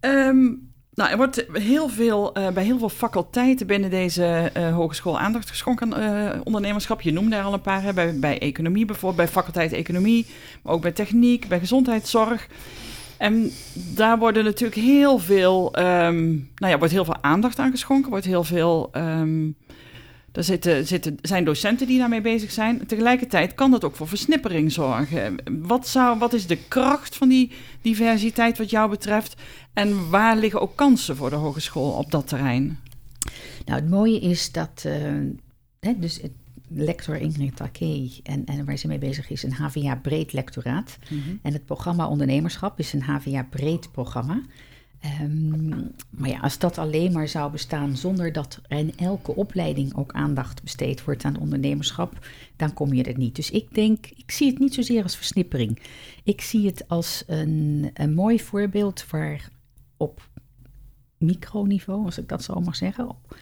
ja. 0.00 0.28
Um, 0.28 0.74
nou, 0.94 1.10
er 1.10 1.16
wordt 1.16 1.46
heel 1.52 1.88
veel, 1.88 2.38
uh, 2.38 2.50
bij 2.50 2.64
heel 2.64 2.78
veel 2.78 2.88
faculteiten 2.88 3.66
binnen 3.66 3.90
deze 3.90 4.50
uh, 4.56 4.74
hogeschool 4.74 5.18
aandacht 5.18 5.48
geschonken 5.48 5.94
aan 5.94 6.34
uh, 6.34 6.40
ondernemerschap. 6.44 7.00
Je 7.00 7.12
noemde 7.12 7.36
er 7.36 7.42
al 7.42 7.52
een 7.52 7.60
paar, 7.60 7.82
hè, 7.82 7.92
bij, 7.92 8.18
bij 8.18 8.38
economie 8.38 8.84
bijvoorbeeld, 8.84 9.16
bij 9.16 9.28
faculteit 9.42 9.72
economie, 9.72 10.26
maar 10.62 10.72
ook 10.72 10.82
bij 10.82 10.92
techniek, 10.92 11.48
bij 11.48 11.58
gezondheidszorg. 11.58 12.48
En 13.18 13.50
daar 13.74 14.18
worden 14.18 14.44
natuurlijk 14.44 14.80
heel 14.80 15.18
veel, 15.18 15.78
um, 15.78 16.50
nou 16.56 16.72
ja, 16.72 16.78
wordt 16.78 16.92
heel 16.92 17.04
veel 17.04 17.22
aandacht 17.22 17.58
aan 17.58 17.70
geschonken, 17.70 18.10
wordt 18.10 18.24
heel 18.26 18.44
veel. 18.44 18.90
Um, 18.92 19.56
er 20.32 20.44
zitten, 20.44 20.86
zitten, 20.86 21.18
zijn 21.22 21.44
docenten 21.44 21.86
die 21.86 21.98
daarmee 21.98 22.20
bezig 22.20 22.50
zijn. 22.50 22.86
Tegelijkertijd 22.86 23.54
kan 23.54 23.70
dat 23.70 23.84
ook 23.84 23.96
voor 23.96 24.08
versnippering 24.08 24.72
zorgen. 24.72 25.36
Wat, 25.60 25.88
zou, 25.88 26.18
wat 26.18 26.32
is 26.32 26.46
de 26.46 26.58
kracht 26.68 27.16
van 27.16 27.28
die 27.28 27.52
diversiteit 27.82 28.58
wat 28.58 28.70
jou 28.70 28.90
betreft? 28.90 29.34
En 29.72 30.10
waar 30.10 30.36
liggen 30.36 30.60
ook 30.60 30.76
kansen 30.76 31.16
voor 31.16 31.30
de 31.30 31.36
hogeschool 31.36 31.90
op 31.90 32.10
dat 32.10 32.28
terrein? 32.28 32.78
Nou, 33.64 33.80
het 33.80 33.90
mooie 33.90 34.20
is 34.20 34.52
dat. 34.52 34.84
Uh, 34.86 34.94
hè, 35.80 35.98
dus 35.98 36.20
het, 36.22 36.32
lector 36.68 37.16
Ingrid 37.16 37.56
Takee 37.56 38.20
en, 38.22 38.44
en 38.44 38.64
waar 38.64 38.76
ze 38.76 38.86
mee 38.86 38.98
bezig 38.98 39.30
is, 39.30 39.42
een 39.42 39.52
HVA 39.52 39.96
breed 39.96 40.32
lectoraat. 40.32 40.98
Mm 41.10 41.20
-hmm. 41.20 41.38
En 41.42 41.52
het 41.52 41.64
programma 41.64 42.08
ondernemerschap 42.08 42.78
is 42.78 42.92
een 42.92 43.02
HVA 43.02 43.42
breed 43.50 43.92
programma. 43.92 44.42
Um, 45.22 45.94
maar 46.10 46.28
ja, 46.28 46.38
als 46.38 46.58
dat 46.58 46.78
alleen 46.78 47.12
maar 47.12 47.28
zou 47.28 47.52
bestaan 47.52 47.96
zonder 47.96 48.32
dat 48.32 48.60
er 48.68 48.78
in 48.78 48.92
elke 48.96 49.34
opleiding 49.34 49.94
ook 49.96 50.12
aandacht 50.12 50.62
besteed 50.62 51.04
wordt 51.04 51.24
aan 51.24 51.38
ondernemerschap, 51.38 52.26
dan 52.56 52.72
kom 52.72 52.92
je 52.92 53.02
er 53.02 53.18
niet. 53.18 53.36
Dus 53.36 53.50
ik 53.50 53.74
denk, 53.74 54.06
ik 54.06 54.30
zie 54.30 54.50
het 54.50 54.58
niet 54.58 54.74
zozeer 54.74 55.02
als 55.02 55.16
versnippering. 55.16 55.78
Ik 56.24 56.40
zie 56.40 56.66
het 56.66 56.88
als 56.88 57.24
een, 57.26 57.90
een 57.94 58.14
mooi 58.14 58.40
voorbeeld 58.40 59.10
waar 59.10 59.50
op 59.96 60.28
microniveau, 61.18 62.04
als 62.04 62.18
ik 62.18 62.28
dat 62.28 62.42
zo 62.42 62.60
mag 62.60 62.76
zeggen, 62.76 63.08
op, 63.08 63.36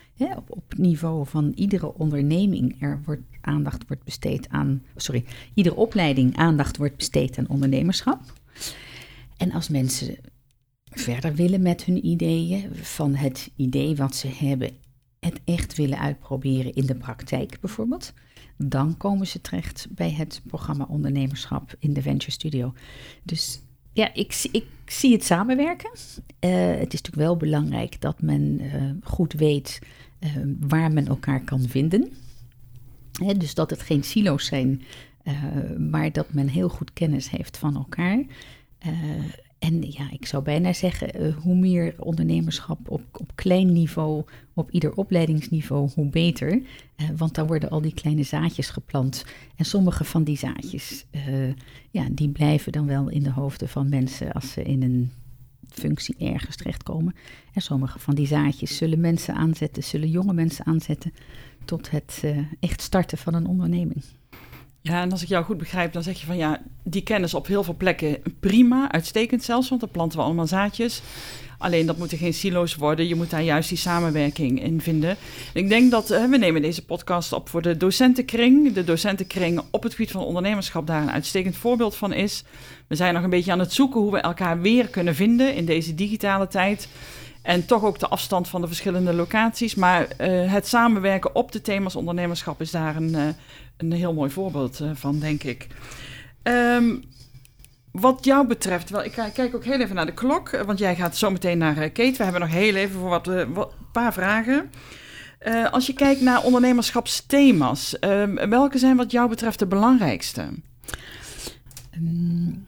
op, 0.48 0.74
niveau 0.76 1.26
van 1.26 1.52
iedere 1.54 1.94
onderneming 1.94 2.82
er 2.82 3.00
wordt 3.04 3.22
aandacht 3.40 3.84
wordt 3.86 4.04
besteed 4.04 4.48
aan, 4.48 4.82
sorry, 4.96 5.24
iedere 5.54 5.76
opleiding 5.76 6.36
aandacht 6.36 6.76
wordt 6.76 6.96
besteed 6.96 7.38
aan 7.38 7.48
ondernemerschap. 7.48 8.20
En 9.36 9.52
als 9.52 9.68
mensen 9.68 10.16
verder 10.84 11.34
willen 11.34 11.62
met 11.62 11.84
hun 11.84 12.06
ideeën, 12.06 12.74
van 12.74 13.14
het 13.14 13.50
idee 13.56 13.96
wat 13.96 14.16
ze 14.16 14.28
hebben, 14.28 14.70
het 15.20 15.40
echt 15.44 15.76
willen 15.76 15.98
uitproberen 15.98 16.74
in 16.74 16.86
de 16.86 16.94
praktijk 16.94 17.60
bijvoorbeeld, 17.60 18.12
dan 18.56 18.96
komen 18.96 19.26
ze 19.26 19.40
terecht 19.40 19.86
bij 19.90 20.12
het 20.12 20.40
programma 20.46 20.86
ondernemerschap 20.88 21.74
in 21.78 21.92
de 21.92 22.02
Venture 22.02 22.32
Studio. 22.32 22.72
Dus 23.22 23.60
ja, 23.92 24.14
ik, 24.14 24.48
ik 24.52 24.66
zie 24.86 25.12
het 25.12 25.24
samenwerken. 25.24 25.90
Uh, 25.94 26.50
het 26.66 26.92
is 26.92 27.02
natuurlijk 27.02 27.14
wel 27.14 27.36
belangrijk 27.36 28.00
dat 28.00 28.22
men 28.22 28.60
uh, 28.60 28.90
goed 29.02 29.32
weet 29.32 29.78
uh, 30.24 30.30
waar 30.60 30.92
men 30.92 31.06
elkaar 31.06 31.40
kan 31.40 31.60
vinden. 31.60 32.12
Dus 33.36 33.54
dat 33.54 33.70
het 33.70 33.82
geen 33.82 34.02
silo's 34.02 34.46
zijn, 34.46 34.82
maar 35.78 36.12
dat 36.12 36.32
men 36.32 36.48
heel 36.48 36.68
goed 36.68 36.92
kennis 36.92 37.30
heeft 37.30 37.56
van 37.56 37.76
elkaar. 37.76 38.24
En 39.58 39.82
ja, 39.82 40.10
ik 40.10 40.26
zou 40.26 40.42
bijna 40.42 40.72
zeggen, 40.72 41.22
uh, 41.22 41.36
hoe 41.36 41.54
meer 41.54 41.94
ondernemerschap 41.98 42.90
op, 42.90 43.02
op 43.12 43.32
klein 43.34 43.72
niveau, 43.72 44.24
op 44.54 44.70
ieder 44.70 44.94
opleidingsniveau, 44.94 45.90
hoe 45.94 46.08
beter. 46.08 46.62
Want 47.16 47.34
dan 47.34 47.46
worden 47.46 47.70
al 47.70 47.80
die 47.80 47.94
kleine 47.94 48.22
zaadjes 48.22 48.70
geplant. 48.70 49.24
En 49.56 49.64
sommige 49.64 50.04
van 50.04 50.24
die 50.24 50.38
zaadjes, 50.38 51.06
ja, 51.90 52.06
die 52.10 52.28
blijven 52.28 52.72
dan 52.72 52.86
wel 52.86 53.08
in 53.08 53.22
de 53.22 53.30
hoofden 53.30 53.68
van 53.68 53.88
mensen 53.88 54.32
als 54.32 54.52
ze 54.52 54.62
in 54.62 54.82
een 54.82 55.10
functie 55.74 56.16
ergens 56.18 56.56
terechtkomen. 56.56 57.14
En 57.52 57.62
sommige 57.62 57.98
van 57.98 58.14
die 58.14 58.26
zaadjes 58.26 58.76
zullen 58.76 59.00
mensen 59.00 59.34
aanzetten, 59.34 59.82
zullen 59.82 60.10
jonge 60.10 60.32
mensen 60.32 60.66
aanzetten 60.66 61.12
tot 61.64 61.90
het 61.90 62.22
uh, 62.24 62.38
echt 62.60 62.80
starten 62.80 63.18
van 63.18 63.34
een 63.34 63.46
onderneming. 63.46 64.02
Ja, 64.86 65.00
en 65.02 65.10
als 65.10 65.22
ik 65.22 65.28
jou 65.28 65.44
goed 65.44 65.58
begrijp, 65.58 65.92
dan 65.92 66.02
zeg 66.02 66.20
je 66.20 66.26
van 66.26 66.36
ja, 66.36 66.62
die 66.82 67.02
kennis 67.02 67.34
op 67.34 67.46
heel 67.46 67.64
veel 67.64 67.76
plekken 67.76 68.22
prima, 68.40 68.92
uitstekend 68.92 69.42
zelfs, 69.42 69.68
want 69.68 69.80
dan 69.80 69.90
planten 69.90 70.18
we 70.18 70.24
allemaal 70.24 70.46
zaadjes. 70.46 71.02
Alleen 71.58 71.86
dat 71.86 71.98
moeten 71.98 72.18
geen 72.18 72.34
silo's 72.34 72.74
worden. 72.74 73.08
Je 73.08 73.14
moet 73.14 73.30
daar 73.30 73.42
juist 73.42 73.68
die 73.68 73.78
samenwerking 73.78 74.62
in 74.62 74.80
vinden. 74.80 75.16
Ik 75.54 75.68
denk 75.68 75.90
dat 75.90 76.10
uh, 76.10 76.24
we 76.24 76.36
nemen 76.36 76.62
deze 76.62 76.84
podcast 76.84 77.32
op 77.32 77.48
voor 77.48 77.62
de 77.62 77.76
docentenkring. 77.76 78.72
De 78.72 78.84
docentenkring 78.84 79.62
op 79.70 79.82
het 79.82 79.92
gebied 79.94 80.10
van 80.10 80.24
ondernemerschap 80.24 80.86
daar 80.86 81.02
een 81.02 81.10
uitstekend 81.10 81.56
voorbeeld 81.56 81.96
van 81.96 82.12
is. 82.12 82.44
We 82.86 82.94
zijn 82.94 83.14
nog 83.14 83.22
een 83.22 83.30
beetje 83.30 83.52
aan 83.52 83.58
het 83.58 83.72
zoeken 83.72 84.00
hoe 84.00 84.12
we 84.12 84.18
elkaar 84.18 84.60
weer 84.60 84.88
kunnen 84.88 85.14
vinden 85.14 85.54
in 85.54 85.64
deze 85.64 85.94
digitale 85.94 86.48
tijd. 86.48 86.88
En 87.44 87.66
toch 87.66 87.84
ook 87.84 87.98
de 87.98 88.08
afstand 88.08 88.48
van 88.48 88.60
de 88.60 88.66
verschillende 88.66 89.12
locaties. 89.12 89.74
Maar 89.74 90.08
uh, 90.20 90.52
het 90.52 90.66
samenwerken 90.66 91.34
op 91.34 91.52
de 91.52 91.60
thema's 91.60 91.96
ondernemerschap 91.96 92.60
is 92.60 92.70
daar 92.70 92.96
een, 92.96 93.08
uh, 93.08 93.28
een 93.76 93.92
heel 93.92 94.14
mooi 94.14 94.30
voorbeeld 94.30 94.80
uh, 94.80 94.90
van, 94.94 95.18
denk 95.18 95.42
ik. 95.42 95.66
Um, 96.42 97.04
wat 97.90 98.24
jou 98.24 98.46
betreft, 98.46 98.90
wel, 98.90 99.04
ik 99.04 99.12
kijk 99.34 99.54
ook 99.54 99.64
heel 99.64 99.80
even 99.80 99.94
naar 99.94 100.06
de 100.06 100.14
klok, 100.14 100.50
want 100.50 100.78
jij 100.78 100.96
gaat 100.96 101.16
zo 101.16 101.30
meteen 101.30 101.58
naar 101.58 101.74
Kate. 101.74 102.16
We 102.16 102.22
hebben 102.22 102.40
nog 102.40 102.50
heel 102.50 102.74
even 102.74 103.00
voor 103.00 103.08
wat, 103.08 103.26
een 103.26 103.56
paar 103.92 104.12
vragen. 104.12 104.70
als 105.70 105.86
je 105.86 105.92
kijkt 105.92 106.20
naar 106.20 106.42
ondernemerschapsthema's, 106.42 107.98
ehm, 107.98 108.48
welke 108.48 108.78
zijn 108.78 108.96
wat 108.96 109.10
jou 109.10 109.28
betreft 109.28 109.58
de 109.58 109.66
belangrijkste? 109.66 110.48
Um, 111.96 112.66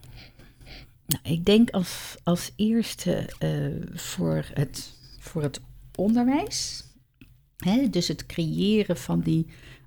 nou, 1.07 1.35
ik 1.35 1.45
denk 1.45 1.71
als, 1.71 2.16
als 2.23 2.53
eerste 2.57 3.29
uh, 3.40 3.97
voor, 3.99 4.45
het, 4.55 4.92
voor 5.19 5.42
het 5.42 5.61
onderwijs. 5.95 6.85
Hè, 7.57 7.90
dus 7.90 8.09
het 8.09 8.27
creëren 8.27 8.97
van 8.97 9.21
die 9.21 9.47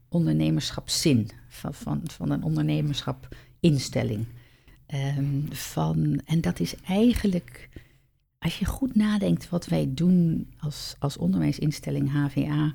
ondernemerschapszin. 0.09 1.29
Van, 1.49 1.73
van, 1.73 2.01
van 2.03 2.29
een 2.29 2.43
ondernemerschapinstelling. 2.43 4.25
Um, 5.17 5.47
van, 5.51 6.21
en 6.25 6.41
dat 6.41 6.59
is 6.59 6.75
eigenlijk, 6.75 7.69
als 8.39 8.59
je 8.59 8.65
goed 8.65 8.95
nadenkt 8.95 9.49
wat 9.49 9.65
wij 9.65 9.91
doen 9.93 10.47
als, 10.59 10.95
als 10.99 11.17
onderwijsinstelling 11.17 12.11
HVA. 12.11 12.73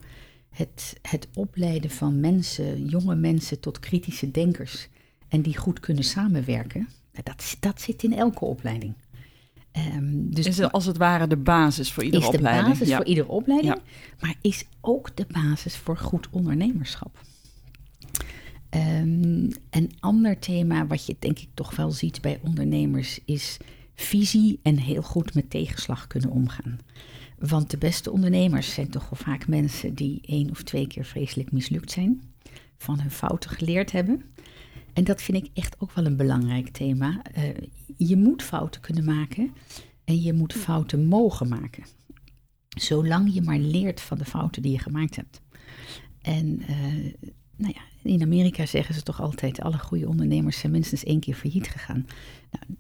Het, 0.50 0.98
het 1.02 1.28
opleiden 1.34 1.90
van 1.90 2.20
mensen, 2.20 2.84
jonge 2.84 3.14
mensen 3.14 3.60
tot 3.60 3.80
kritische 3.80 4.30
denkers. 4.30 4.88
En 5.28 5.42
die 5.42 5.56
goed 5.56 5.80
kunnen 5.80 6.04
samenwerken 6.04 6.88
dat, 7.22 7.56
dat 7.60 7.80
zit 7.80 8.02
in 8.02 8.12
elke 8.12 8.44
opleiding. 8.44 8.94
Um, 9.76 10.34
dus 10.34 10.46
is 10.46 10.62
als 10.62 10.86
het 10.86 10.96
ware 10.96 11.26
de 11.26 11.36
basis 11.36 11.92
voor 11.92 12.04
iedere 12.04 12.26
opleiding? 12.26 12.72
Is 12.72 12.78
de 12.78 12.78
basis 12.78 12.96
voor 12.96 13.06
iedere 13.06 13.28
opleiding, 13.28 13.74
maar 14.20 14.34
is 14.40 14.64
ook 14.80 15.16
de 15.16 15.26
basis 15.28 15.76
voor 15.76 15.96
goed 15.96 16.28
ondernemerschap. 16.30 17.20
Um, 18.70 19.48
een 19.70 19.92
ander 20.00 20.38
thema 20.38 20.86
wat 20.86 21.06
je 21.06 21.16
denk 21.18 21.38
ik 21.38 21.48
toch 21.54 21.76
wel 21.76 21.90
ziet 21.90 22.20
bij 22.20 22.38
ondernemers 22.42 23.20
is 23.24 23.56
visie 23.94 24.60
en 24.62 24.78
heel 24.78 25.02
goed 25.02 25.34
met 25.34 25.50
tegenslag 25.50 26.06
kunnen 26.06 26.30
omgaan. 26.30 26.78
Want 27.38 27.70
de 27.70 27.78
beste 27.78 28.10
ondernemers 28.10 28.74
zijn 28.74 28.88
toch 28.88 29.10
wel 29.10 29.18
vaak 29.18 29.46
mensen 29.48 29.94
die 29.94 30.20
één 30.26 30.50
of 30.50 30.62
twee 30.62 30.86
keer 30.86 31.04
vreselijk 31.04 31.52
mislukt 31.52 31.90
zijn, 31.90 32.22
van 32.78 33.00
hun 33.00 33.10
fouten 33.10 33.50
geleerd 33.50 33.92
hebben 33.92 34.22
en 34.94 35.04
dat 35.04 35.22
vind 35.22 35.44
ik 35.44 35.50
echt 35.54 35.76
ook 35.78 35.92
wel 35.92 36.06
een 36.06 36.16
belangrijk 36.16 36.68
thema. 36.68 37.22
Uh, 37.38 37.44
je 37.96 38.16
moet 38.16 38.42
fouten 38.42 38.80
kunnen 38.80 39.04
maken 39.04 39.52
en 40.04 40.22
je 40.22 40.32
moet 40.32 40.52
fouten 40.52 41.06
mogen 41.06 41.48
maken. 41.48 41.84
Zolang 42.68 43.34
je 43.34 43.42
maar 43.42 43.58
leert 43.58 44.00
van 44.00 44.18
de 44.18 44.24
fouten 44.24 44.62
die 44.62 44.72
je 44.72 44.78
gemaakt 44.78 45.16
hebt. 45.16 45.40
En 46.22 46.60
uh, 46.60 47.12
nou 47.56 47.72
ja, 47.74 48.10
in 48.10 48.22
Amerika 48.22 48.66
zeggen 48.66 48.94
ze 48.94 49.02
toch 49.02 49.20
altijd: 49.20 49.60
alle 49.60 49.78
goede 49.78 50.08
ondernemers 50.08 50.58
zijn 50.58 50.72
minstens 50.72 51.04
één 51.04 51.20
keer 51.20 51.34
failliet 51.34 51.68
gegaan. 51.68 52.06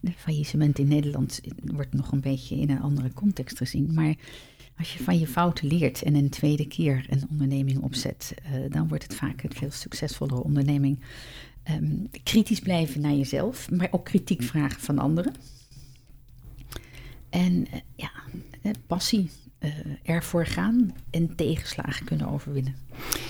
Nou, 0.00 0.16
faillissement 0.16 0.78
in 0.78 0.88
Nederland 0.88 1.40
wordt 1.64 1.94
nog 1.94 2.12
een 2.12 2.20
beetje 2.20 2.56
in 2.56 2.70
een 2.70 2.80
andere 2.80 3.12
context 3.12 3.56
gezien. 3.56 3.94
Maar 3.94 4.14
als 4.76 4.92
je 4.92 5.02
van 5.02 5.18
je 5.18 5.26
fouten 5.26 5.66
leert 5.66 6.02
en 6.02 6.14
een 6.14 6.30
tweede 6.30 6.66
keer 6.66 7.06
een 7.10 7.26
onderneming 7.30 7.82
opzet, 7.82 8.34
uh, 8.46 8.70
dan 8.70 8.88
wordt 8.88 9.02
het 9.02 9.14
vaak 9.14 9.42
een 9.42 9.52
veel 9.52 9.70
succesvollere 9.70 10.42
onderneming 10.42 11.00
um, 11.70 12.08
kritisch 12.22 12.60
blijven 12.60 13.00
naar 13.00 13.14
jezelf, 13.14 13.70
maar 13.70 13.88
ook 13.90 14.04
kritiek 14.04 14.42
vragen 14.42 14.80
van 14.80 14.98
anderen. 14.98 15.34
En 17.30 17.52
uh, 17.52 17.80
ja, 17.96 18.10
passie 18.86 19.30
uh, 19.60 19.70
ervoor 20.02 20.46
gaan 20.46 20.94
en 21.10 21.34
tegenslagen 21.36 22.06
kunnen 22.06 22.28
overwinnen. 22.28 22.76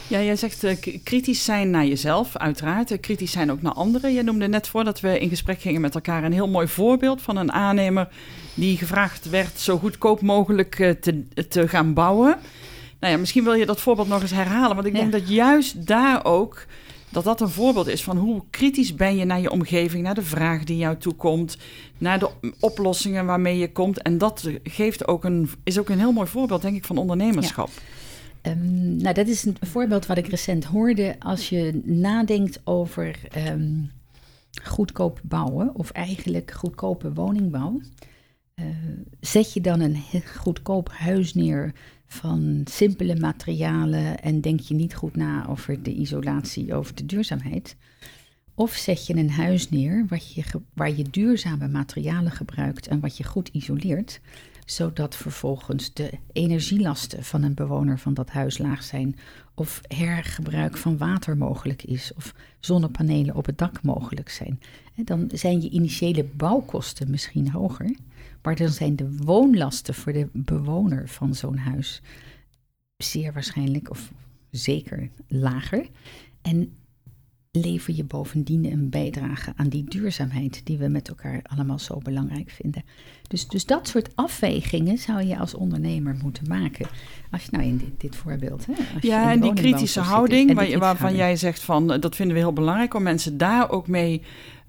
Ja, 0.08 0.22
jij 0.22 0.36
zegt 0.36 0.64
uh, 0.64 0.74
kritisch 1.02 1.44
zijn 1.44 1.70
naar 1.70 1.86
jezelf, 1.86 2.36
uiteraard. 2.36 3.00
kritisch 3.00 3.32
zijn 3.32 3.50
ook 3.50 3.62
naar 3.62 3.72
anderen. 3.72 4.12
Je 4.12 4.22
noemde 4.22 4.48
net 4.48 4.68
voordat 4.68 5.00
we 5.00 5.18
in 5.18 5.28
gesprek 5.28 5.60
gingen 5.60 5.80
met 5.80 5.94
elkaar 5.94 6.24
een 6.24 6.32
heel 6.32 6.48
mooi 6.48 6.66
voorbeeld 6.66 7.22
van 7.22 7.36
een 7.36 7.52
aannemer 7.52 8.08
die 8.54 8.76
gevraagd 8.76 9.30
werd 9.30 9.58
zo 9.58 9.78
goedkoop 9.78 10.20
mogelijk 10.20 10.74
te, 11.00 11.24
te 11.48 11.68
gaan 11.68 11.94
bouwen. 11.94 12.36
Nou 13.00 13.12
ja, 13.12 13.18
misschien 13.18 13.44
wil 13.44 13.54
je 13.54 13.66
dat 13.66 13.80
voorbeeld 13.80 14.08
nog 14.08 14.22
eens 14.22 14.30
herhalen, 14.30 14.74
want 14.74 14.86
ik 14.86 14.92
ja. 14.92 14.98
denk 14.98 15.12
dat 15.12 15.28
juist 15.28 15.86
daar 15.86 16.24
ook 16.24 16.66
dat 17.14 17.24
dat 17.24 17.40
een 17.40 17.48
voorbeeld 17.48 17.86
is 17.86 18.04
van 18.04 18.16
hoe 18.16 18.42
kritisch 18.50 18.94
ben 18.94 19.16
je 19.16 19.24
naar 19.24 19.40
je 19.40 19.50
omgeving, 19.50 20.02
naar 20.02 20.14
de 20.14 20.22
vraag 20.22 20.64
die 20.64 20.76
jou 20.76 20.96
toekomt, 20.96 21.58
naar 21.98 22.18
de 22.18 22.30
oplossingen 22.60 23.26
waarmee 23.26 23.58
je 23.58 23.72
komt. 23.72 24.02
En 24.02 24.18
dat 24.18 24.48
geeft 24.62 25.08
ook 25.08 25.24
een, 25.24 25.50
is 25.64 25.78
ook 25.78 25.88
een 25.88 25.98
heel 25.98 26.12
mooi 26.12 26.28
voorbeeld, 26.28 26.62
denk 26.62 26.76
ik, 26.76 26.84
van 26.84 26.98
ondernemerschap. 26.98 27.68
Um, 28.42 28.96
nou, 28.96 29.14
dat 29.14 29.28
is 29.28 29.44
een 29.44 29.56
voorbeeld 29.60 30.06
wat 30.06 30.18
ik 30.18 30.26
recent 30.26 30.64
hoorde. 30.64 31.16
Als 31.18 31.48
je 31.48 31.80
nadenkt 31.84 32.60
over 32.64 33.18
um, 33.48 33.90
goedkoop 34.62 35.20
bouwen, 35.22 35.74
of 35.74 35.90
eigenlijk 35.90 36.50
goedkope 36.50 37.12
woningbouw, 37.12 37.80
uh, 38.54 38.66
zet 39.20 39.52
je 39.52 39.60
dan 39.60 39.80
een 39.80 40.02
goedkoop 40.36 40.88
huis 40.92 41.34
neer 41.34 41.72
van 42.14 42.60
simpele 42.64 43.16
materialen 43.16 44.20
en 44.20 44.40
denk 44.40 44.60
je 44.60 44.74
niet 44.74 44.94
goed 44.94 45.16
na 45.16 45.48
over 45.48 45.82
de 45.82 45.94
isolatie, 45.94 46.74
over 46.74 46.94
de 46.94 47.06
duurzaamheid. 47.06 47.76
Of 48.54 48.72
zet 48.72 49.06
je 49.06 49.14
een 49.14 49.30
huis 49.30 49.70
neer 49.70 50.06
wat 50.08 50.34
je, 50.34 50.44
waar 50.74 50.96
je 50.96 51.04
duurzame 51.10 51.68
materialen 51.68 52.32
gebruikt 52.32 52.86
en 52.86 53.00
wat 53.00 53.16
je 53.16 53.24
goed 53.24 53.48
isoleert, 53.48 54.20
zodat 54.64 55.16
vervolgens 55.16 55.92
de 55.92 56.10
energielasten 56.32 57.24
van 57.24 57.42
een 57.42 57.54
bewoner 57.54 57.98
van 57.98 58.14
dat 58.14 58.30
huis 58.30 58.58
laag 58.58 58.82
zijn, 58.82 59.16
of 59.54 59.80
hergebruik 59.88 60.76
van 60.76 60.96
water 60.96 61.36
mogelijk 61.36 61.82
is, 61.82 62.12
of 62.14 62.34
zonnepanelen 62.60 63.34
op 63.34 63.46
het 63.46 63.58
dak 63.58 63.82
mogelijk 63.82 64.28
zijn. 64.28 64.60
Dan 64.94 65.30
zijn 65.32 65.62
je 65.62 65.70
initiële 65.70 66.24
bouwkosten 66.24 67.10
misschien 67.10 67.50
hoger, 67.50 67.96
maar 68.42 68.56
dan 68.56 68.68
zijn 68.68 68.96
de 68.96 69.16
woonlasten 69.16 69.94
voor 69.94 70.12
de 70.12 70.28
bewoner 70.32 71.08
van 71.08 71.34
zo'n 71.34 71.56
huis 71.56 72.02
zeer 72.96 73.32
waarschijnlijk 73.32 73.90
of 73.90 74.12
zeker 74.50 75.10
lager. 75.28 75.88
En 76.42 76.72
lever 77.56 77.94
je 77.94 78.04
bovendien 78.04 78.72
een 78.72 78.88
bijdrage 78.88 79.52
aan 79.56 79.68
die 79.68 79.84
duurzaamheid 79.84 80.60
die 80.64 80.78
we 80.78 80.88
met 80.88 81.08
elkaar 81.08 81.40
allemaal 81.42 81.78
zo 81.78 81.98
belangrijk 82.02 82.50
vinden. 82.50 82.84
Dus, 83.28 83.48
dus 83.48 83.66
dat 83.66 83.88
soort 83.88 84.08
afwegingen 84.14 84.98
zou 84.98 85.22
je 85.22 85.38
als 85.38 85.54
ondernemer 85.54 86.16
moeten 86.22 86.48
maken. 86.48 86.86
Als 87.30 87.42
je 87.42 87.48
nou 87.50 87.64
in 87.64 87.76
dit, 87.76 88.00
dit 88.00 88.16
voorbeeld. 88.16 88.66
Hè, 88.66 88.72
als 88.94 89.02
ja, 89.02 89.32
en 89.32 89.40
die 89.40 89.54
kritische 89.54 90.00
houding, 90.00 90.54
waar, 90.54 90.78
waarvan 90.78 91.16
jij 91.16 91.36
zegt 91.36 91.60
van 91.60 91.86
dat 91.86 92.16
vinden 92.16 92.34
we 92.34 92.42
heel 92.42 92.52
belangrijk 92.52 92.94
om 92.94 93.02
mensen 93.02 93.38
daar 93.38 93.70
ook 93.70 93.88
mee 93.88 94.22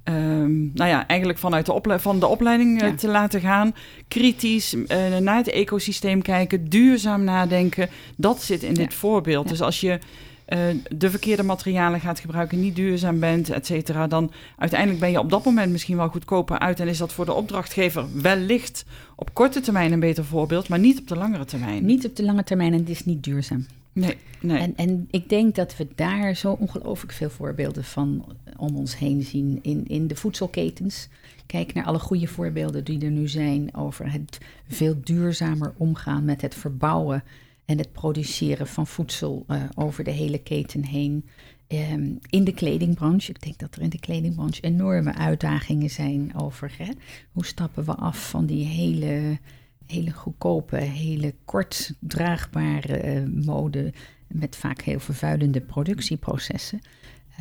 Um, 0.09 0.71
nou 0.73 0.89
ja, 0.89 1.07
eigenlijk 1.07 1.39
vanuit 1.39 1.65
de, 1.65 1.99
van 1.99 2.19
de 2.19 2.27
opleiding 2.27 2.83
uh, 2.83 2.89
te 2.89 3.07
laten 3.07 3.41
gaan. 3.41 3.75
Kritisch 4.07 4.73
uh, 4.73 5.17
naar 5.17 5.37
het 5.37 5.49
ecosysteem 5.49 6.21
kijken, 6.21 6.69
duurzaam 6.69 7.23
nadenken. 7.23 7.89
Dat 8.17 8.41
zit 8.41 8.63
in 8.63 8.75
ja. 8.75 8.75
dit 8.75 8.93
voorbeeld. 8.93 9.43
Ja. 9.43 9.49
Dus 9.49 9.61
als 9.61 9.79
je 9.79 9.99
uh, 10.47 10.59
de 10.97 11.09
verkeerde 11.09 11.43
materialen 11.43 11.99
gaat 11.99 12.19
gebruiken, 12.19 12.59
niet 12.59 12.75
duurzaam 12.75 13.19
bent, 13.19 13.49
et 13.49 13.65
cetera, 13.65 14.07
dan 14.07 14.31
uiteindelijk 14.57 14.99
ben 14.99 15.11
je 15.11 15.19
op 15.19 15.29
dat 15.29 15.45
moment 15.45 15.71
misschien 15.71 15.97
wel 15.97 16.07
goedkoper 16.07 16.59
uit. 16.59 16.79
En 16.79 16.87
is 16.87 16.97
dat 16.97 17.13
voor 17.13 17.25
de 17.25 17.33
opdrachtgever 17.33 18.21
wellicht 18.21 18.85
op 19.15 19.33
korte 19.33 19.59
termijn 19.59 19.91
een 19.91 19.99
beter 19.99 20.25
voorbeeld, 20.25 20.67
maar 20.67 20.79
niet 20.79 20.99
op 20.99 21.07
de 21.07 21.17
langere 21.17 21.45
termijn. 21.45 21.85
Niet 21.85 22.05
op 22.05 22.15
de 22.15 22.23
lange 22.23 22.43
termijn 22.43 22.73
en 22.73 22.79
het 22.79 22.89
is 22.89 23.05
niet 23.05 23.23
duurzaam. 23.23 23.65
Nee, 23.93 24.17
nee. 24.41 24.57
En, 24.57 24.73
en 24.75 25.07
ik 25.11 25.29
denk 25.29 25.55
dat 25.55 25.77
we 25.77 25.87
daar 25.95 26.35
zo 26.35 26.51
ongelooflijk 26.59 27.13
veel 27.13 27.29
voorbeelden 27.29 27.83
van 27.83 28.25
om 28.57 28.75
ons 28.75 28.97
heen 28.97 29.23
zien 29.23 29.59
in, 29.61 29.87
in 29.87 30.07
de 30.07 30.15
voedselketens. 30.15 31.07
Kijk 31.45 31.73
naar 31.73 31.85
alle 31.85 31.99
goede 31.99 32.27
voorbeelden 32.27 32.83
die 32.83 33.05
er 33.05 33.11
nu 33.11 33.27
zijn 33.27 33.75
over 33.75 34.11
het 34.11 34.37
veel 34.67 34.95
duurzamer 35.03 35.73
omgaan 35.77 36.25
met 36.25 36.41
het 36.41 36.55
verbouwen 36.55 37.23
en 37.65 37.77
het 37.77 37.91
produceren 37.91 38.67
van 38.67 38.87
voedsel 38.87 39.45
uh, 39.47 39.63
over 39.75 40.03
de 40.03 40.11
hele 40.11 40.37
keten 40.37 40.85
heen. 40.85 41.25
Ehm, 41.67 42.13
in 42.29 42.43
de 42.43 42.53
kledingbranche, 42.53 43.29
ik 43.31 43.41
denk 43.41 43.57
dat 43.57 43.75
er 43.75 43.81
in 43.81 43.89
de 43.89 43.99
kledingbranche 43.99 44.61
enorme 44.61 45.13
uitdagingen 45.13 45.89
zijn 45.89 46.35
over 46.35 46.73
hè, 46.77 46.91
hoe 47.31 47.45
stappen 47.45 47.85
we 47.85 47.95
af 47.95 48.29
van 48.29 48.45
die 48.45 48.65
hele, 48.65 49.39
hele 49.85 50.11
goedkope, 50.11 50.77
hele 50.77 51.35
kort 51.45 51.93
draagbare 51.99 53.21
uh, 53.21 53.45
mode 53.45 53.93
met 54.27 54.55
vaak 54.55 54.81
heel 54.81 54.99
vervuilende 54.99 55.61
productieprocessen. 55.61 56.81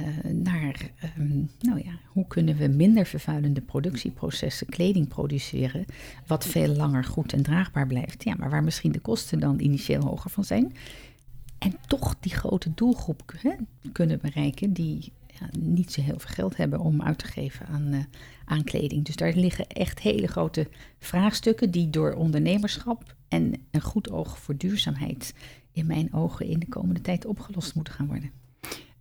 Uh, 0.01 0.33
naar, 0.33 0.91
um, 1.19 1.51
nou 1.61 1.79
ja, 1.85 1.99
hoe 2.07 2.27
kunnen 2.27 2.57
we 2.57 2.69
minder 2.69 3.07
vervuilende 3.07 3.61
productieprocessen 3.61 4.67
kleding 4.67 5.09
produceren, 5.09 5.85
wat 6.27 6.47
veel 6.47 6.75
langer 6.75 7.05
goed 7.05 7.33
en 7.33 7.43
draagbaar 7.43 7.87
blijft. 7.87 8.25
Ja, 8.25 8.35
maar 8.39 8.51
waar 8.51 8.65
misschien 8.65 8.93
de 8.93 9.01
kosten 9.01 9.41
dan 9.41 9.61
initieel 9.61 10.01
hoger 10.01 10.31
van 10.31 10.45
zijn. 10.45 10.73
En 11.59 11.77
toch 11.87 12.17
die 12.21 12.33
grote 12.33 12.75
doelgroep 12.75 13.33
hè, 13.37 13.51
kunnen 13.93 14.19
bereiken 14.21 14.73
die 14.73 15.13
ja, 15.41 15.49
niet 15.59 15.93
zo 15.93 16.01
heel 16.01 16.19
veel 16.19 16.35
geld 16.35 16.57
hebben 16.57 16.81
om 16.81 17.03
uit 17.03 17.19
te 17.19 17.27
geven 17.27 17.67
aan, 17.67 17.95
uh, 17.95 18.01
aan 18.45 18.65
kleding. 18.65 19.05
Dus 19.05 19.17
daar 19.17 19.33
liggen 19.35 19.67
echt 19.67 20.01
hele 20.01 20.27
grote 20.27 20.69
vraagstukken 20.99 21.71
die 21.71 21.91
door 21.91 22.13
ondernemerschap 22.13 23.15
en 23.29 23.53
een 23.71 23.83
goed 23.83 24.11
oog 24.11 24.39
voor 24.39 24.57
duurzaamheid 24.57 25.35
in 25.73 25.87
mijn 25.87 26.13
ogen 26.13 26.47
in 26.47 26.59
de 26.59 26.69
komende 26.69 27.01
tijd 27.01 27.27
opgelost 27.27 27.75
moeten 27.75 27.95
gaan 27.95 28.07
worden. 28.07 28.31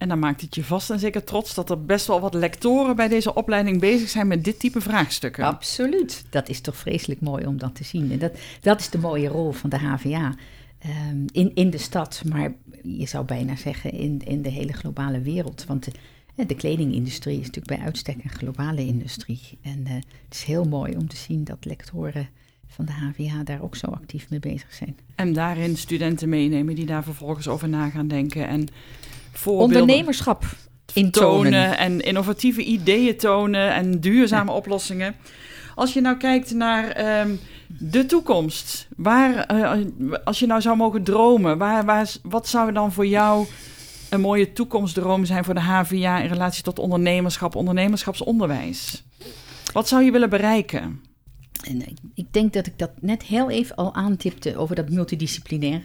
En 0.04 0.10
dan 0.10 0.20
maakt 0.20 0.42
het 0.42 0.56
je 0.56 0.64
vast 0.64 0.90
en 0.90 1.00
zeker 1.00 1.24
trots 1.24 1.54
dat 1.54 1.70
er 1.70 1.86
best 1.86 2.08
wel 2.08 2.20
wat 2.20 2.34
lectoren 2.34 2.96
bij 2.96 3.08
deze 3.08 3.34
opleiding 3.34 3.80
bezig 3.80 4.10
zijn 4.10 4.28
met 4.28 4.44
dit 4.44 4.60
type 4.60 4.82
vraagstukken. 4.82 5.44
Absoluut. 5.44 6.24
Dat 6.30 6.50
is 6.50 6.62
toch 6.62 6.76
vreselijk 6.76 7.22
mooi 7.22 7.46
om 7.46 7.58
dat 7.58 7.76
te 7.76 7.84
zien. 7.84 8.12
En 8.12 8.20
dat, 8.20 8.32
dat 8.62 8.80
is 8.80 8.90
de 8.90 8.98
mooie 8.98 9.28
rol 9.28 9.52
van 9.52 9.70
de 9.70 9.78
HVA. 9.78 10.36
Um, 11.12 11.26
in, 11.32 11.52
in 11.54 11.70
de 11.70 11.78
stad, 11.78 12.24
maar 12.30 12.54
je 12.82 13.08
zou 13.08 13.26
bijna 13.26 13.56
zeggen 13.56 13.92
in, 13.92 14.22
in 14.26 14.42
de 14.42 14.50
hele 14.50 14.74
globale 14.74 15.22
wereld. 15.22 15.66
Want 15.68 15.86
de, 16.36 16.46
de 16.46 16.56
kledingindustrie 16.56 17.40
is 17.40 17.46
natuurlijk 17.46 17.78
bij 17.78 17.86
uitstek 17.86 18.24
een 18.24 18.30
globale 18.30 18.86
industrie. 18.86 19.42
En 19.62 19.80
uh, 19.88 19.94
het 19.94 20.34
is 20.34 20.44
heel 20.44 20.64
mooi 20.64 20.96
om 20.96 21.08
te 21.08 21.18
zien 21.18 21.44
dat 21.44 21.66
lectoren 21.66 22.30
van 22.68 22.86
de 22.86 22.92
HVA 22.92 23.44
daar 23.44 23.62
ook 23.62 23.76
zo 23.76 23.88
actief 23.88 24.30
mee 24.30 24.40
bezig 24.40 24.74
zijn. 24.74 24.96
En 25.16 25.34
daarin 25.34 25.78
studenten 25.78 26.30
meenemen 26.30 26.76
die 26.76 26.86
daar 26.86 27.04
vervolgens 27.04 27.48
over 27.48 27.70
na 27.70 27.90
gaan 27.90 28.08
denken 28.08 28.48
en 28.48 28.68
Ondernemerschap 29.46 30.46
tonen 31.12 31.78
en 31.78 32.00
innovatieve 32.00 32.64
ideeën 32.64 33.18
tonen 33.18 33.74
en 33.74 34.00
duurzame 34.00 34.52
oplossingen. 34.52 35.16
Als 35.76 35.94
je 35.94 36.02
nou 36.02 36.18
kijkt 36.18 36.54
naar 36.54 37.20
um, 37.22 37.40
de 37.68 38.06
toekomst, 38.06 38.88
waar, 38.96 39.54
uh, 39.54 39.72
als 40.24 40.40
je 40.40 40.46
nou 40.46 40.62
zou 40.62 40.78
mogen 40.78 41.04
dromen, 41.04 41.58
waar, 41.58 41.86
waar, 41.86 42.12
wat 42.24 42.48
zou 42.48 42.72
dan 42.72 42.92
voor 42.92 43.08
jou 43.08 43.48
een 44.10 44.22
mooie 44.22 44.54
toekomstdroom 44.54 45.26
zijn 45.26 45.44
voor 45.44 45.54
de 45.54 45.62
HVA 45.62 46.20
in 46.20 46.30
relatie 46.30 46.64
tot 46.64 46.80
ondernemerschap, 46.80 47.56
ondernemerschapsonderwijs? 47.56 49.04
Wat 49.74 49.88
zou 49.88 50.04
je 50.04 50.12
willen 50.12 50.30
bereiken? 50.30 51.02
En 51.64 51.84
ik 52.14 52.34
denk 52.34 52.54
dat 52.54 52.68
ik 52.68 52.80
dat 52.80 52.92
net 53.02 53.24
heel 53.24 53.50
even 53.50 53.76
al 53.76 53.94
aantipte 53.94 54.58
over 54.58 54.76
dat 54.76 54.90
multidisciplinaire. 54.90 55.84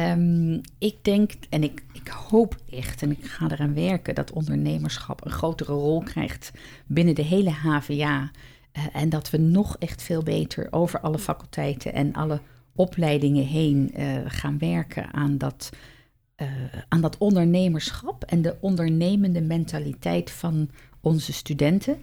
Um, 0.00 0.60
ik 0.78 1.04
denk 1.04 1.32
en 1.50 1.62
ik, 1.62 1.84
ik 1.92 2.08
hoop 2.08 2.56
echt 2.70 3.02
en 3.02 3.10
ik 3.10 3.24
ga 3.24 3.50
eraan 3.50 3.74
werken 3.74 4.14
dat 4.14 4.32
ondernemerschap 4.32 5.24
een 5.24 5.30
grotere 5.30 5.72
rol 5.72 6.02
krijgt 6.02 6.52
binnen 6.86 7.14
de 7.14 7.22
hele 7.22 7.50
HVA. 7.50 8.30
Uh, 8.72 8.82
en 8.92 9.08
dat 9.08 9.30
we 9.30 9.38
nog 9.38 9.76
echt 9.78 10.02
veel 10.02 10.22
beter 10.22 10.68
over 10.70 11.00
alle 11.00 11.18
faculteiten 11.18 11.92
en 11.92 12.12
alle 12.12 12.40
opleidingen 12.74 13.44
heen 13.44 13.92
uh, 13.96 14.20
gaan 14.26 14.58
werken 14.58 15.12
aan 15.12 15.38
dat, 15.38 15.70
uh, 16.36 16.48
aan 16.88 17.00
dat 17.00 17.18
ondernemerschap 17.18 18.24
en 18.24 18.42
de 18.42 18.56
ondernemende 18.60 19.40
mentaliteit 19.40 20.30
van 20.30 20.70
onze 21.00 21.32
studenten. 21.32 21.96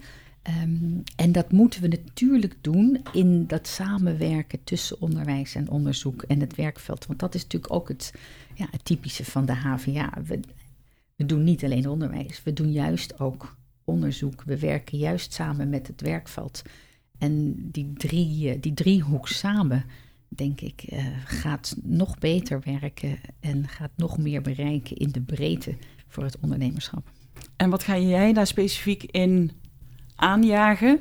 Um, 0.48 1.02
en 1.16 1.32
dat 1.32 1.52
moeten 1.52 1.80
we 1.80 1.88
natuurlijk 1.88 2.54
doen 2.60 3.00
in 3.12 3.46
dat 3.46 3.66
samenwerken 3.66 4.64
tussen 4.64 5.00
onderwijs 5.00 5.54
en 5.54 5.68
onderzoek 5.68 6.22
en 6.22 6.40
het 6.40 6.54
werkveld. 6.54 7.06
Want 7.06 7.18
dat 7.18 7.34
is 7.34 7.42
natuurlijk 7.42 7.72
ook 7.72 7.88
het, 7.88 8.14
ja, 8.54 8.66
het 8.70 8.84
typische 8.84 9.24
van 9.24 9.46
de 9.46 9.54
HVA. 9.54 10.12
We, 10.26 10.40
doen 11.16 11.44
niet 11.44 11.64
alleen 11.64 11.88
onderwijs, 11.88 12.42
we 12.42 12.52
doen 12.52 12.72
juist 12.72 13.20
ook 13.20 13.56
onderzoek. 13.84 14.42
We 14.42 14.58
werken 14.58 14.98
juist 14.98 15.32
samen 15.32 15.68
met 15.68 15.86
het 15.86 16.00
werkveld. 16.00 16.62
En 17.18 17.54
die, 17.70 17.92
drie, 17.92 18.50
eh, 18.50 18.60
die 18.60 18.74
driehoek 18.74 19.28
samen, 19.28 19.84
denk 20.28 20.60
ik, 20.60 20.84
uh, 20.92 21.06
gaat 21.24 21.76
nog 21.82 22.18
beter 22.18 22.60
werken 22.64 23.18
en 23.40 23.68
gaat 23.68 23.92
nog 23.96 24.18
meer 24.18 24.42
bereiken 24.42 24.96
in 24.96 25.10
de 25.10 25.20
breedte 25.20 25.76
voor 26.06 26.24
het 26.24 26.38
ondernemerschap. 26.40 27.10
En 27.56 27.70
wat 27.70 27.82
ga 27.82 27.98
jij 27.98 28.32
daar 28.32 28.46
specifiek 28.46 29.02
in 29.02 29.50
aanjagen? 30.16 30.98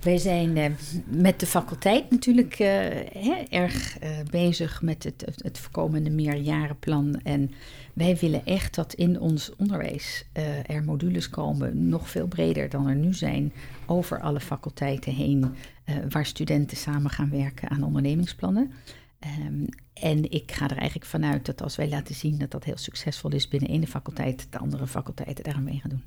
Wij 0.00 0.18
zijn 0.18 0.56
uh, 0.56 0.64
met 1.06 1.40
de 1.40 1.46
faculteit 1.46 2.10
natuurlijk 2.10 2.58
uh, 2.58 2.66
hè, 3.12 3.42
erg 3.48 4.02
uh, 4.02 4.08
bezig 4.30 4.82
met 4.82 5.04
het, 5.04 5.24
het 5.36 5.58
voorkomende 5.58 6.10
meerjarenplan. 6.10 7.20
En 7.22 7.50
wij 7.92 8.16
willen 8.16 8.46
echt 8.46 8.74
dat 8.74 8.92
in 8.92 9.20
ons 9.20 9.56
onderwijs 9.56 10.24
er 10.66 10.84
modules 10.84 11.30
komen, 11.30 11.88
nog 11.88 12.10
veel 12.10 12.26
breder 12.26 12.68
dan 12.68 12.86
er 12.88 12.96
nu 12.96 13.14
zijn, 13.14 13.52
over 13.86 14.20
alle 14.20 14.40
faculteiten 14.40 15.14
heen, 15.14 15.54
waar 16.08 16.26
studenten 16.26 16.76
samen 16.76 17.10
gaan 17.10 17.30
werken 17.30 17.68
aan 17.68 17.82
ondernemingsplannen. 17.82 18.72
Um, 19.46 19.66
en 19.92 20.30
ik 20.30 20.52
ga 20.52 20.64
er 20.64 20.76
eigenlijk 20.76 21.10
vanuit 21.10 21.46
dat 21.46 21.62
als 21.62 21.76
wij 21.76 21.88
laten 21.88 22.14
zien 22.14 22.38
dat 22.38 22.50
dat 22.50 22.64
heel 22.64 22.76
succesvol 22.76 23.30
is 23.30 23.48
binnen 23.48 23.70
ene 23.70 23.86
faculteit, 23.86 24.46
de 24.50 24.58
andere 24.58 24.86
faculteiten 24.86 25.44
daar 25.44 25.60
mee 25.60 25.80
gaan 25.80 25.90
doen. 25.90 26.02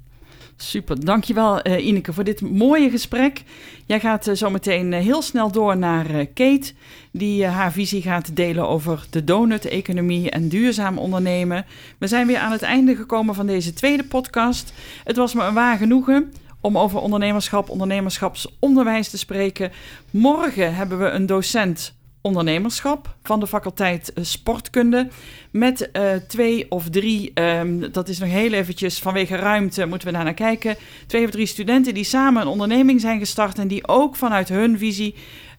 Super, 0.58 1.06
dankjewel 1.06 1.68
uh, 1.68 1.86
Ineke 1.86 2.14
voor 2.14 2.24
dit 2.24 2.42
mooie 2.42 2.90
gesprek. 2.90 3.44
Jij 3.86 4.00
gaat 4.00 4.28
uh, 4.28 4.36
zo 4.36 4.50
meteen 4.50 4.92
uh, 4.92 5.00
heel 5.00 5.22
snel 5.22 5.52
door 5.52 5.78
naar 5.78 6.26
Kate, 6.26 6.74
die 7.12 7.46
haar 7.46 7.72
visie 7.72 8.02
gaat 8.02 8.36
delen 8.36 8.68
over 8.68 9.06
de 9.10 9.24
donut-economie 9.24 10.30
en 10.30 10.50
duurzaam 10.50 10.98
ondernemen. 10.98 11.66
We 11.98 12.08
zijn 12.08 12.28
weer 12.28 12.38
aan 12.38 12.52
het 12.52 12.62
einde 12.62 12.96
gekomen 12.96 13.36
van 13.36 13.48
deze 13.48 13.74
tweede 13.74 14.04
podcast. 14.04 14.74
Het 15.04 15.16
was 15.16 15.34
me 15.34 15.44
een 15.44 15.54
waar 15.54 15.78
genoegen 15.78 16.34
om 16.62 16.78
over 16.78 17.00
ondernemerschap, 17.00 17.70
ondernemerschapsonderwijs 17.70 19.10
te 19.10 19.18
spreken. 19.18 19.72
Morgen 20.12 20.76
hebben 20.76 21.00
we 21.00 21.10
een 21.10 21.26
docent 21.26 21.96
ondernemerschap 22.26 23.16
van 23.24 23.40
de 23.40 23.48
faculteit 23.48 24.14
eh, 24.14 24.24
sportkunde. 24.24 25.08
Met 25.52 25.90
uh, 25.94 26.12
twee 26.28 26.72
of 26.72 26.90
drie, 26.90 27.32
um, 27.42 27.92
dat 27.92 28.10
is 28.10 28.20
nog 28.20 28.30
heel 28.30 28.52
eventjes 28.52 29.00
vanwege 29.00 29.36
ruimte, 29.36 29.86
moeten 29.86 30.08
we 30.08 30.14
daar 30.14 30.24
naar 30.24 30.34
kijken. 30.34 30.76
Twee 31.08 31.26
of 31.26 31.32
drie 31.32 31.46
studenten 31.46 31.94
die 31.94 32.04
samen 32.04 32.42
een 32.42 32.48
onderneming 32.48 33.02
zijn 33.02 33.20
gestart 33.20 33.60
en 33.60 33.68
die 33.68 33.88
ook 33.88 34.16
vanuit 34.16 34.50
hun 34.50 34.78
visie 34.78 35.16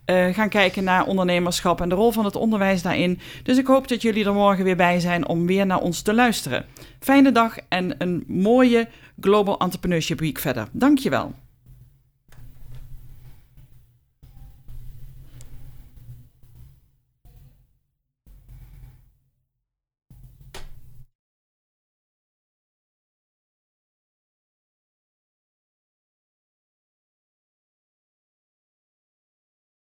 uh, 0.07 0.27
gaan 0.35 0.49
kijken 0.49 0.85
naar 0.85 1.07
ondernemerschap 1.07 1.81
en 1.81 1.89
de 1.89 1.95
rol 1.95 2.13
van 2.13 2.25
het 2.25 2.37
onderwijs 2.37 2.83
daarin. 2.83 3.19
Dus 3.43 3.59
ik 3.59 3.67
hoop 3.67 3.89
dat 3.89 4.03
jullie 4.03 4.25
er 4.25 4.35
morgen 4.35 4.65
weer 4.65 4.77
bij 4.77 5.01
zijn 5.01 5.29
om 5.29 5.47
weer 5.47 5.67
naar 5.67 5.81
ons 5.81 6.03
te 6.03 6.15
luisteren. 6.15 6.65
Fijne 7.01 7.33
dag 7.33 7.57
en 7.69 7.95
een 7.99 8.25
mooie 8.27 8.89
Global 9.21 9.59
Entrepreneurship 9.59 10.21
Week 10.21 10.39
verder. 10.39 10.69
Dankjewel. 10.73 11.35